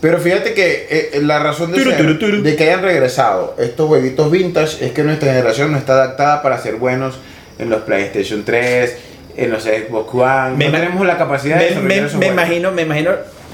Pero 0.00 0.18
fíjate 0.18 0.52
que 0.54 0.86
eh, 0.90 1.20
la 1.22 1.38
razón 1.38 1.72
de, 1.72 1.78
Turu, 1.78 1.90
ser- 1.90 1.98
turu, 2.00 2.18
turu. 2.18 2.42
de 2.42 2.56
que 2.56 2.64
hayan 2.64 2.82
regresado 2.82 3.56
estos 3.58 3.88
jueguitos 3.88 4.30
vintage 4.30 4.84
es 4.86 4.92
que 4.92 5.02
nuestra 5.02 5.30
generación 5.32 5.72
no 5.72 5.78
está 5.78 5.94
adaptada 5.94 6.42
para 6.42 6.58
ser 6.60 6.76
buenos 6.76 7.16
en 7.58 7.70
los 7.70 7.82
PlayStation 7.82 8.44
3, 8.44 8.94
en 9.36 9.50
los 9.50 9.62
Xbox 9.64 10.14
One. 10.14 10.56
Me 10.56 10.66
no 10.66 10.78
tenemos 10.78 11.06
la 11.06 11.16
capacidad 11.18 11.58
de 11.58 11.64
Me, 11.80 11.94
desarrollar 11.96 12.12
me- 12.12 12.18
me 12.18 12.26
imagino, 12.28 12.72
me 12.72 12.82
imagino 12.82 13.10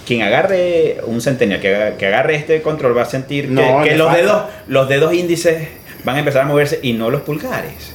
quien 0.06 0.22
agarre 0.22 0.98
un 1.06 1.20
centennial, 1.20 1.60
que, 1.60 2.06
agarre 2.06 2.34
este 2.36 2.60
control 2.62 2.96
va 2.96 3.02
a 3.02 3.06
sentir 3.06 3.46
que- 3.46 3.52
No, 3.52 3.84
los 3.84 4.06
falta. 4.08 4.16
dedos, 4.16 4.42
los 4.68 4.88
dedos 4.88 5.14
índices 5.14 5.68
van 6.04 6.16
a 6.16 6.18
empezar 6.20 6.42
a 6.42 6.46
moverse 6.46 6.78
y 6.82 6.92
no 6.94 7.10
los 7.10 7.22
pulgares. 7.22 7.94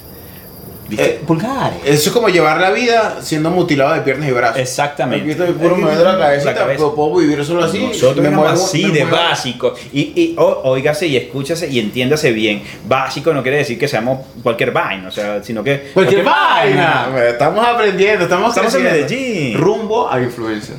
Eh, 0.98 1.22
pulgares. 1.28 1.80
Eso 1.84 2.10
es 2.10 2.14
como 2.14 2.30
llevar 2.30 2.62
la 2.62 2.72
vida 2.72 3.18
siendo 3.22 3.50
mutilado 3.52 3.94
de 3.94 4.02
piernas 4.02 4.30
y 4.30 4.32
brazos. 4.32 4.60
Exactamente. 4.60 5.24
Aquí 5.24 5.32
estoy 5.32 5.52
puro 5.54 5.76
moviendo 5.76 6.04
la 6.06 6.18
cabecita, 6.18 6.52
La 6.54 6.58
cabeza. 6.58 6.78
pero 6.78 6.96
puedo 6.96 7.16
vivir 7.18 7.44
solo 7.44 7.64
así. 7.66 7.80
Nosotros 7.88 8.18
Me 8.24 8.30
muevo- 8.30 8.48
así 8.48 8.86
me 8.86 8.94
de 8.94 9.06
muevo. 9.06 9.18
básico. 9.18 9.74
Y, 9.92 10.00
y 10.16 10.36
ó- 10.38 10.62
óigase 10.64 11.08
y 11.08 11.18
escúchase 11.18 11.68
y 11.70 11.80
entiéndase 11.80 12.32
bien. 12.32 12.64
Básico 12.88 13.34
no 13.34 13.42
quiere 13.44 13.58
decir 13.58 13.78
que 13.78 13.88
seamos 13.88 14.20
cualquier 14.42 14.72
vaina, 14.72 15.10
o 15.10 15.12
sea, 15.12 15.44
sino 15.44 15.64
que. 15.64 15.92
Cualquier 15.94 16.24
vaina. 16.24 17.10
Estamos 17.30 17.68
aprendiendo, 17.68 18.24
estamos 18.24 18.50
Estamos 18.50 18.74
en. 18.76 18.84
Medellín. 18.84 19.58
Rumbo 19.58 20.10
a 20.12 20.22
influencer. 20.22 20.78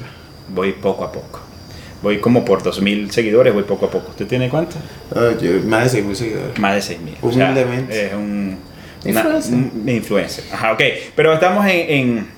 Voy 0.48 0.72
poco 0.72 1.04
a 1.04 1.12
poco. 1.12 1.40
Voy 2.00 2.18
como 2.18 2.44
por 2.44 2.62
2.000 2.62 3.10
seguidores, 3.10 3.52
voy 3.52 3.64
poco 3.64 3.86
a 3.86 3.90
poco. 3.90 4.10
¿Usted 4.10 4.26
tiene 4.26 4.48
cuánto? 4.48 4.76
Ah, 5.14 5.30
yo- 5.40 5.50
más 5.66 5.92
de 5.92 6.00
6.000 6.02 6.14
seguidores. 6.14 6.58
Más 6.58 6.74
de 6.88 6.96
6.000. 6.96 7.16
Humildemente. 7.20 8.06
es 8.06 8.14
un. 8.14 8.56
Influencer. 9.04 9.54
influencer. 9.86 10.44
Ajá, 10.52 10.72
ok. 10.72 10.80
Pero 11.14 11.34
estamos 11.34 11.66
en, 11.66 11.90
en 11.90 12.28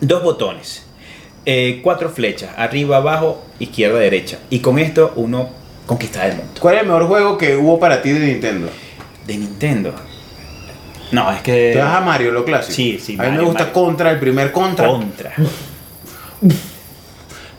dos 0.00 0.22
botones. 0.22 0.84
eh, 1.44 1.80
cuatro 1.82 2.08
flechas. 2.10 2.50
Arriba, 2.56 2.98
abajo, 2.98 3.42
izquierda, 3.58 3.98
derecha. 3.98 4.38
Y 4.50 4.60
con 4.60 4.78
esto 4.78 5.12
uno 5.16 5.50
conquista 5.86 6.24
el 6.26 6.36
mundo. 6.36 6.52
¿Cuál 6.60 6.76
es 6.76 6.80
el 6.82 6.86
mejor 6.86 7.06
juego 7.08 7.36
que 7.38 7.56
hubo 7.56 7.78
para 7.80 8.00
ti 8.00 8.10
de 8.12 8.20
Nintendo? 8.26 8.68
De 9.26 9.36
Nintendo. 9.36 9.92
No, 11.10 11.30
es 11.30 11.42
que. 11.42 11.72
¿Te 11.74 11.78
vas 11.78 11.96
a 11.96 12.00
Mario, 12.00 12.30
lo 12.30 12.44
clásico? 12.44 12.74
Sí, 12.74 12.98
sí, 13.02 13.16
A 13.20 13.24
mí 13.24 13.32
me 13.36 13.42
gusta 13.42 13.64
Mario. 13.64 13.72
Contra, 13.74 14.10
el 14.10 14.18
primer 14.18 14.50
Contra. 14.52 14.86
Contra. 14.88 15.32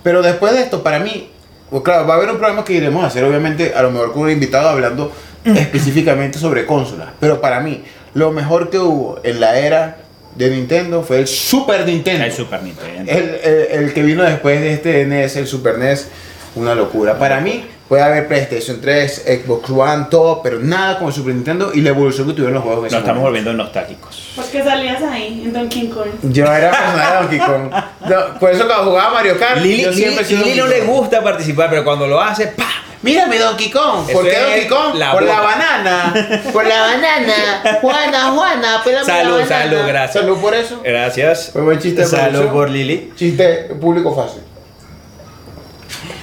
Pero 0.03 0.21
después 0.21 0.53
de 0.53 0.61
esto, 0.61 0.83
para 0.83 0.99
mí, 0.99 1.29
pues 1.69 1.83
claro, 1.83 2.05
va 2.07 2.15
a 2.15 2.17
haber 2.17 2.29
un 2.29 2.37
programa 2.37 2.63
que 2.65 2.73
iremos 2.73 3.03
a 3.03 3.07
hacer, 3.07 3.23
obviamente, 3.23 3.73
a 3.73 3.81
lo 3.83 3.91
mejor 3.91 4.11
con 4.11 4.23
un 4.23 4.31
invitado 4.31 4.69
hablando 4.69 5.11
específicamente 5.45 6.39
sobre 6.39 6.65
consolas. 6.65 7.09
Pero 7.19 7.39
para 7.39 7.59
mí, 7.59 7.83
lo 8.13 8.31
mejor 8.31 8.69
que 8.69 8.79
hubo 8.79 9.19
en 9.23 9.39
la 9.39 9.57
era 9.59 9.97
de 10.35 10.49
Nintendo 10.49 11.03
fue 11.03 11.19
el 11.19 11.27
Super 11.27 11.85
Nintendo. 11.85 12.25
El 12.25 12.31
Super 12.33 12.63
Nintendo. 12.63 13.11
El, 13.11 13.17
el- 13.43 13.83
el 13.83 13.93
que 13.93 14.01
vino 14.03 14.23
después 14.23 14.59
de 14.61 14.73
este 14.73 15.05
NES, 15.05 15.35
el 15.37 15.47
Super 15.47 15.77
NES, 15.77 16.07
una 16.55 16.73
locura. 16.75 17.17
Para 17.19 17.39
mí, 17.39 17.65
puede 17.89 18.01
haber 18.03 18.27
PlayStation 18.27 18.79
3, 18.81 19.25
Xbox 19.43 19.69
One, 19.69 20.05
todo, 20.09 20.41
pero 20.41 20.59
nada 20.59 20.97
como 20.97 21.09
el 21.09 21.15
Super 21.15 21.33
Nintendo 21.35 21.71
y 21.73 21.81
la 21.81 21.89
evolución 21.89 22.25
que 22.27 22.33
tuvieron 22.33 22.55
los 22.55 22.63
juegos 22.63 22.83
Nos 22.83 22.93
estamos 22.93 23.07
momento. 23.21 23.27
volviendo 23.27 23.53
nostálgicos. 23.53 24.31
¿Por 24.35 24.45
qué 24.45 24.63
salías 24.63 25.01
ahí 25.03 25.43
en 25.45 25.53
Donkey 25.53 25.89
Kong? 25.89 26.07
Yo 26.23 26.45
era 26.45 26.71
personal 26.71 27.29
de 27.29 27.37
Donkey 27.37 27.39
Kong. 27.39 27.83
No, 28.09 28.39
por 28.39 28.51
eso 28.51 28.65
cuando 28.67 28.85
jugaba 28.91 29.13
Mario 29.13 29.37
Kart, 29.37 29.61
Lili, 29.61 29.83
yo 29.83 29.93
siempre 29.93 30.23
he 30.23 30.27
sido 30.27 30.43
Lili 30.43 30.57
no 30.59 30.67
le 30.67 30.81
gusta 30.81 31.21
participar, 31.23 31.69
pero 31.69 31.83
cuando 31.83 32.07
lo 32.07 32.19
hace, 32.19 32.47
¡pa! 32.47 32.65
Mírame 33.03 33.37
Donkey 33.37 33.69
Kong. 33.69 34.07
¿Por 34.11 34.23
qué 34.27 34.39
Donkey 34.39 34.67
Kong? 34.67 34.95
la 34.95 35.11
Por 35.11 35.23
la 35.23 35.35
boca. 35.41 35.43
banana. 35.43 36.39
Por 36.53 36.65
la 36.65 36.81
banana. 36.81 37.33
Juana, 37.81 38.31
Juana, 38.31 38.81
pélame 38.83 39.05
Salud, 39.05 39.39
la 39.39 39.43
banana. 39.45 39.61
salud, 39.63 39.87
gracias. 39.87 40.23
Salud 40.23 40.37
por 40.39 40.55
eso. 40.55 40.81
Gracias. 40.83 41.49
Fue 41.51 41.61
buen 41.61 41.79
chiste 41.79 42.05
Salud 42.05 42.23
producción. 42.31 42.53
por 42.53 42.69
Lili. 42.69 43.11
Chiste 43.15 43.45
público 43.79 44.15
fácil. 44.15 44.41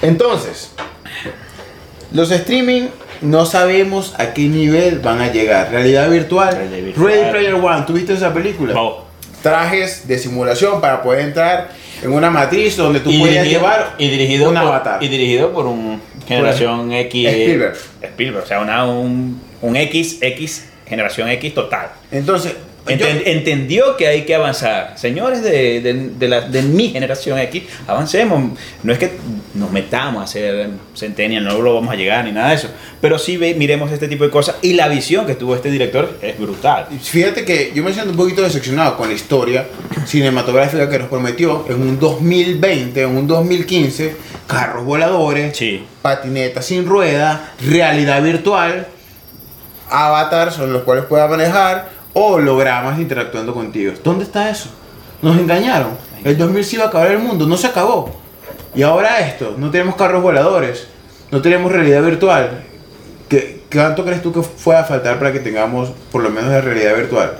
Entonces, 0.01 0.71
los 2.11 2.31
streaming 2.31 2.87
no 3.21 3.45
sabemos 3.45 4.15
a 4.17 4.33
qué 4.33 4.41
nivel 4.43 4.99
van 4.99 5.21
a 5.21 5.31
llegar. 5.31 5.69
Realidad 5.71 6.09
virtual. 6.09 6.55
Realidad 6.55 6.85
virtual. 6.85 7.05
Ready 7.07 7.31
Player 7.31 7.53
One. 7.55 7.83
¿Tuviste 7.85 8.13
esa 8.13 8.33
película? 8.33 8.73
No. 8.73 9.05
Trajes 9.43 10.07
de 10.07 10.17
simulación 10.19 10.81
para 10.81 11.01
poder 11.01 11.21
entrar 11.21 11.69
en 12.01 12.11
una 12.13 12.29
matriz 12.31 12.77
donde 12.77 12.99
tú 12.99 13.11
podías 13.19 13.45
llevar 13.45 13.95
y 13.97 14.07
dirigido 14.09 14.49
un 14.49 14.55
por, 14.55 14.63
avatar. 14.63 15.03
y 15.03 15.07
dirigido 15.07 15.51
por 15.51 15.65
un 15.67 16.01
generación 16.27 16.91
X 16.91 17.27
Spielberg. 17.27 17.77
Spielberg, 18.01 18.43
o 18.43 18.47
sea, 18.47 18.61
una, 18.61 18.85
un, 18.85 19.41
un 19.61 19.75
X 19.75 20.19
X 20.21 20.69
generación 20.85 21.29
X 21.29 21.53
total. 21.53 21.91
Entonces, 22.11 22.55
yo- 22.87 22.95
Enten- 22.95 23.21
entendió 23.25 23.95
que 23.97 24.07
hay 24.07 24.23
que 24.25 24.33
avanzar. 24.35 24.93
Señores 24.97 25.43
de, 25.43 25.81
de, 25.81 25.93
de 26.17 26.27
la, 26.27 26.41
de 26.41 26.61
mi 26.63 26.89
generación 26.89 27.37
X, 27.39 27.63
avancemos. 27.87 28.57
No 28.83 28.91
es 28.93 28.99
que 28.99 29.11
nos 29.53 29.71
metamos 29.71 30.21
a 30.21 30.23
hacer 30.25 30.69
Centennial, 30.95 31.43
no 31.43 31.59
lo 31.61 31.75
vamos 31.75 31.91
a 31.93 31.95
llegar 31.95 32.25
ni 32.25 32.31
nada 32.31 32.49
de 32.49 32.55
eso. 32.55 32.69
Pero 32.99 33.19
sí 33.19 33.37
ve, 33.37 33.53
miremos 33.55 33.91
este 33.91 34.07
tipo 34.07 34.23
de 34.23 34.29
cosas. 34.31 34.55
Y 34.61 34.73
la 34.73 34.87
visión 34.87 35.25
que 35.27 35.35
tuvo 35.35 35.55
este 35.55 35.69
director 35.69 36.17
es 36.21 36.37
brutal. 36.39 36.87
Fíjate 37.01 37.45
que 37.45 37.71
yo 37.75 37.83
me 37.83 37.93
siento 37.93 38.11
un 38.11 38.17
poquito 38.17 38.41
decepcionado 38.41 38.97
con 38.97 39.09
la 39.09 39.13
historia 39.15 39.65
cinematográfica 40.05 40.89
que 40.89 40.99
nos 40.99 41.07
prometió 41.09 41.65
en 41.69 41.81
un 41.81 41.99
2020, 41.99 43.01
en 43.03 43.09
un 43.17 43.27
2015, 43.27 44.15
carros 44.47 44.83
voladores, 44.85 45.55
Sí. 45.55 45.83
patinetas 46.01 46.65
sin 46.65 46.85
rueda, 46.85 47.53
realidad 47.63 48.21
virtual, 48.23 48.87
avatars 49.89 50.55
son 50.55 50.71
los 50.73 50.83
cuales 50.83 51.05
puedas 51.05 51.29
manejar, 51.29 51.89
hologramas 52.13 52.99
interactuando 52.99 53.53
contigo. 53.53 53.93
¿Dónde 54.03 54.23
está 54.23 54.49
eso? 54.49 54.69
Nos 55.21 55.37
engañaron. 55.37 55.91
El 56.23 56.37
2000 56.37 56.63
se 56.63 56.75
iba 56.75 56.85
a 56.85 56.87
acabar 56.87 57.11
el 57.11 57.19
mundo, 57.19 57.47
no 57.47 57.57
se 57.57 57.67
acabó. 57.67 58.11
Y 58.75 58.83
ahora 58.83 59.19
esto, 59.19 59.55
no 59.57 59.69
tenemos 59.69 59.95
carros 59.95 60.21
voladores, 60.21 60.87
no 61.31 61.41
tenemos 61.41 61.71
realidad 61.71 62.03
virtual. 62.03 62.63
¿Qué, 63.27 63.61
¿Cuánto 63.71 64.03
crees 64.03 64.21
tú 64.21 64.31
que 64.31 64.41
fue 64.41 64.75
a 64.75 64.83
faltar 64.83 65.17
para 65.17 65.31
que 65.31 65.39
tengamos 65.39 65.91
por 66.11 66.23
lo 66.23 66.29
menos 66.29 66.51
la 66.51 66.61
realidad 66.61 66.95
virtual? 66.95 67.37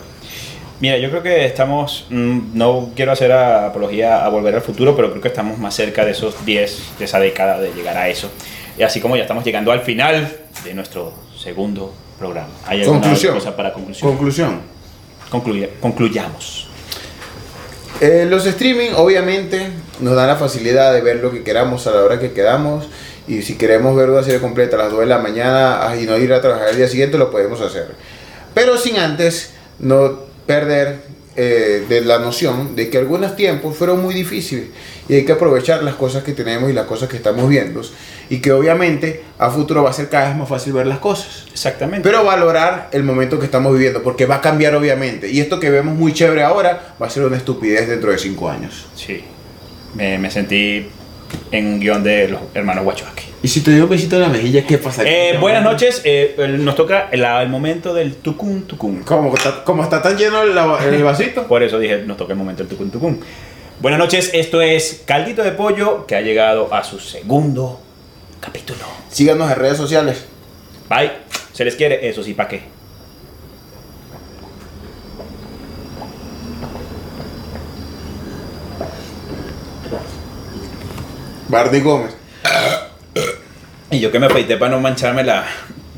Mira, 0.80 0.98
yo 0.98 1.10
creo 1.10 1.22
que 1.22 1.46
estamos, 1.46 2.08
mm, 2.10 2.40
no 2.54 2.90
quiero 2.96 3.12
hacer 3.12 3.32
apología 3.32 4.26
a 4.26 4.30
volver 4.30 4.56
al 4.56 4.62
futuro, 4.62 4.96
pero 4.96 5.12
creo 5.12 5.22
que 5.22 5.28
estamos 5.28 5.60
más 5.60 5.76
cerca 5.76 6.04
de 6.04 6.12
esos 6.12 6.44
10, 6.44 6.94
de 6.98 7.06
esa 7.06 7.20
década 7.20 7.60
de 7.60 7.72
llegar 7.74 7.98
a 7.98 8.10
eso. 8.10 8.32
Y 8.78 8.84
así 8.84 9.00
como 9.00 9.16
ya 9.16 9.22
estamos 9.24 9.44
llegando 9.44 9.72
al 9.72 9.82
final 9.82 10.28
de 10.64 10.74
nuestro 10.74 11.14
segundo 11.38 11.94
programa. 12.22 12.50
¿Hay 12.68 12.82
alguna 12.82 13.02
Conclusión. 13.02 13.34
cosa 13.34 13.56
para 13.56 13.74
conclusión? 13.74 14.10
Conclusión. 14.12 14.62
Concluya- 15.32 15.70
concluyamos. 15.82 16.68
Eh, 18.00 18.26
los 18.30 18.46
streaming 18.46 18.92
obviamente 18.96 19.70
nos 20.00 20.16
dan 20.16 20.28
la 20.28 20.36
facilidad 20.36 20.94
de 20.94 21.02
ver 21.02 21.18
lo 21.18 21.32
que 21.32 21.44
queramos 21.44 21.86
a 21.88 21.92
la 21.92 22.04
hora 22.04 22.20
que 22.20 22.32
queramos 22.32 22.88
y 23.28 23.42
si 23.42 23.56
queremos 23.58 23.96
ver 23.96 24.10
una 24.10 24.24
serie 24.24 24.40
completa 24.40 24.76
a 24.76 24.80
las 24.80 24.92
2 24.92 25.02
de 25.02 25.06
la 25.08 25.18
mañana 25.20 25.88
ah, 25.88 25.96
y 25.96 26.06
no 26.06 26.18
ir 26.18 26.32
a 26.34 26.42
trabajar 26.42 26.70
el 26.70 26.78
día 26.78 26.88
siguiente 26.88 27.18
lo 27.18 27.30
podemos 27.32 27.60
hacer. 27.62 27.92
Pero 28.54 28.78
sin 28.78 28.98
antes 28.98 29.52
no 29.80 30.20
perder 30.46 31.00
eh, 31.36 31.86
de 31.88 32.02
la 32.02 32.20
noción 32.20 32.76
de 32.76 32.90
que 32.90 32.98
algunos 32.98 33.36
tiempos 33.36 33.76
fueron 33.78 34.02
muy 34.02 34.14
difíciles 34.14 34.66
y 35.08 35.16
hay 35.16 35.26
que 35.26 35.32
aprovechar 35.32 35.82
las 35.84 35.96
cosas 35.96 36.24
que 36.24 36.34
tenemos 36.34 36.70
y 36.70 36.74
las 36.74 36.86
cosas 36.86 37.08
que 37.10 37.18
estamos 37.18 37.48
viendo 37.50 37.82
y 38.32 38.40
que 38.40 38.54
obviamente 38.54 39.26
a 39.40 39.52
futuro 39.52 39.84
va 39.84 39.90
a 39.90 39.94
ser 39.94 40.08
cada 40.08 40.30
vez 40.30 40.38
más 40.38 40.48
fácil 40.48 40.72
ver 40.72 40.88
las 40.88 41.00
cosas. 41.00 41.48
Exactamente. 41.52 42.10
Pero 42.10 42.24
valorar 42.24 42.88
el 42.94 43.04
momento 43.04 43.38
que 43.38 43.44
estamos 43.44 43.74
viviendo, 43.74 44.02
porque 44.04 44.26
va 44.26 44.36
a 44.36 44.42
cambiar 44.42 44.74
obviamente. 44.74 45.30
Y 45.30 45.42
esto 45.42 45.60
que 45.60 45.70
vemos 45.70 45.96
muy 45.96 46.14
chévere 46.14 46.42
ahora 46.42 46.96
va 47.00 47.08
a 47.08 47.10
ser 47.10 47.24
una 47.24 47.36
estupidez 47.36 47.90
dentro 47.90 48.10
de 48.10 48.18
cinco 48.18 48.50
años. 48.50 48.88
sí, 48.96 49.22
me, 49.96 50.18
me 50.18 50.32
sentí 50.32 50.88
en 51.52 51.68
un 51.68 51.80
guion 51.82 52.02
de 52.06 52.30
los 52.30 52.40
hermanos 52.54 52.86
Wachowski. 52.86 53.26
Y 53.44 53.50
si 53.50 53.60
te 53.60 53.72
doy 53.72 53.82
un 53.82 53.90
besito 53.90 54.16
en 54.16 54.22
la 54.22 54.30
mejilla, 54.30 54.66
¿qué 54.66 54.78
pasa? 54.78 55.04
Eh, 55.06 55.38
buenas 55.38 55.62
noches, 55.62 56.02
eh, 56.06 56.56
nos 56.58 56.78
toca 56.78 57.10
el, 57.12 57.26
el 57.26 57.50
momento 57.50 57.94
del 57.94 58.16
tucum 58.16 58.62
tucum. 58.62 59.04
Como 59.04 59.36
está, 59.36 59.66
como 59.66 59.84
está 59.84 60.02
tan 60.02 60.18
lleno 60.18 60.42
el, 60.44 60.58
el 60.58 61.04
vasito. 61.04 61.48
Por 61.50 61.64
eso 61.64 61.80
dije, 61.80 62.04
nos 62.06 62.16
toca 62.16 62.32
el 62.32 62.40
momento 62.40 62.64
del 62.64 62.70
tucum 62.70 62.90
tucum. 62.90 63.18
Buenas 63.82 64.00
noches, 64.00 64.30
esto 64.34 64.62
es 64.62 65.02
Caldito 65.06 65.44
de 65.44 65.52
Pollo 65.52 66.06
que 66.06 66.16
ha 66.16 66.22
llegado 66.22 66.74
a 66.74 66.82
su 66.86 66.98
segundo 66.98 67.82
capítulo. 68.42 68.86
Síganos 69.10 69.50
en 69.50 69.58
redes 69.58 69.78
sociales. 69.78 70.26
Bye, 70.90 71.12
se 71.54 71.64
les 71.64 71.76
quiere, 71.76 72.10
eso 72.10 72.22
sí, 72.24 72.34
¿para 72.34 72.50
qué? 72.50 72.64
Bardi 81.48 81.80
Gómez. 81.82 82.16
Y 83.92 84.00
yo 84.00 84.12
que 84.12 84.20
me 84.20 84.28
afeité 84.28 84.58
para 84.58 84.72
no 84.72 84.80
mancharme 84.80 85.24
la, 85.24 85.46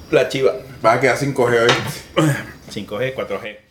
la 0.10 0.28
chiva. 0.28 0.54
Va 0.84 0.94
a 0.94 1.00
quedar 1.00 1.16
sin 1.16 1.32
coger 1.34 1.62
hoy. 1.62 2.26
5G, 2.74 3.14
4G. 3.14 3.63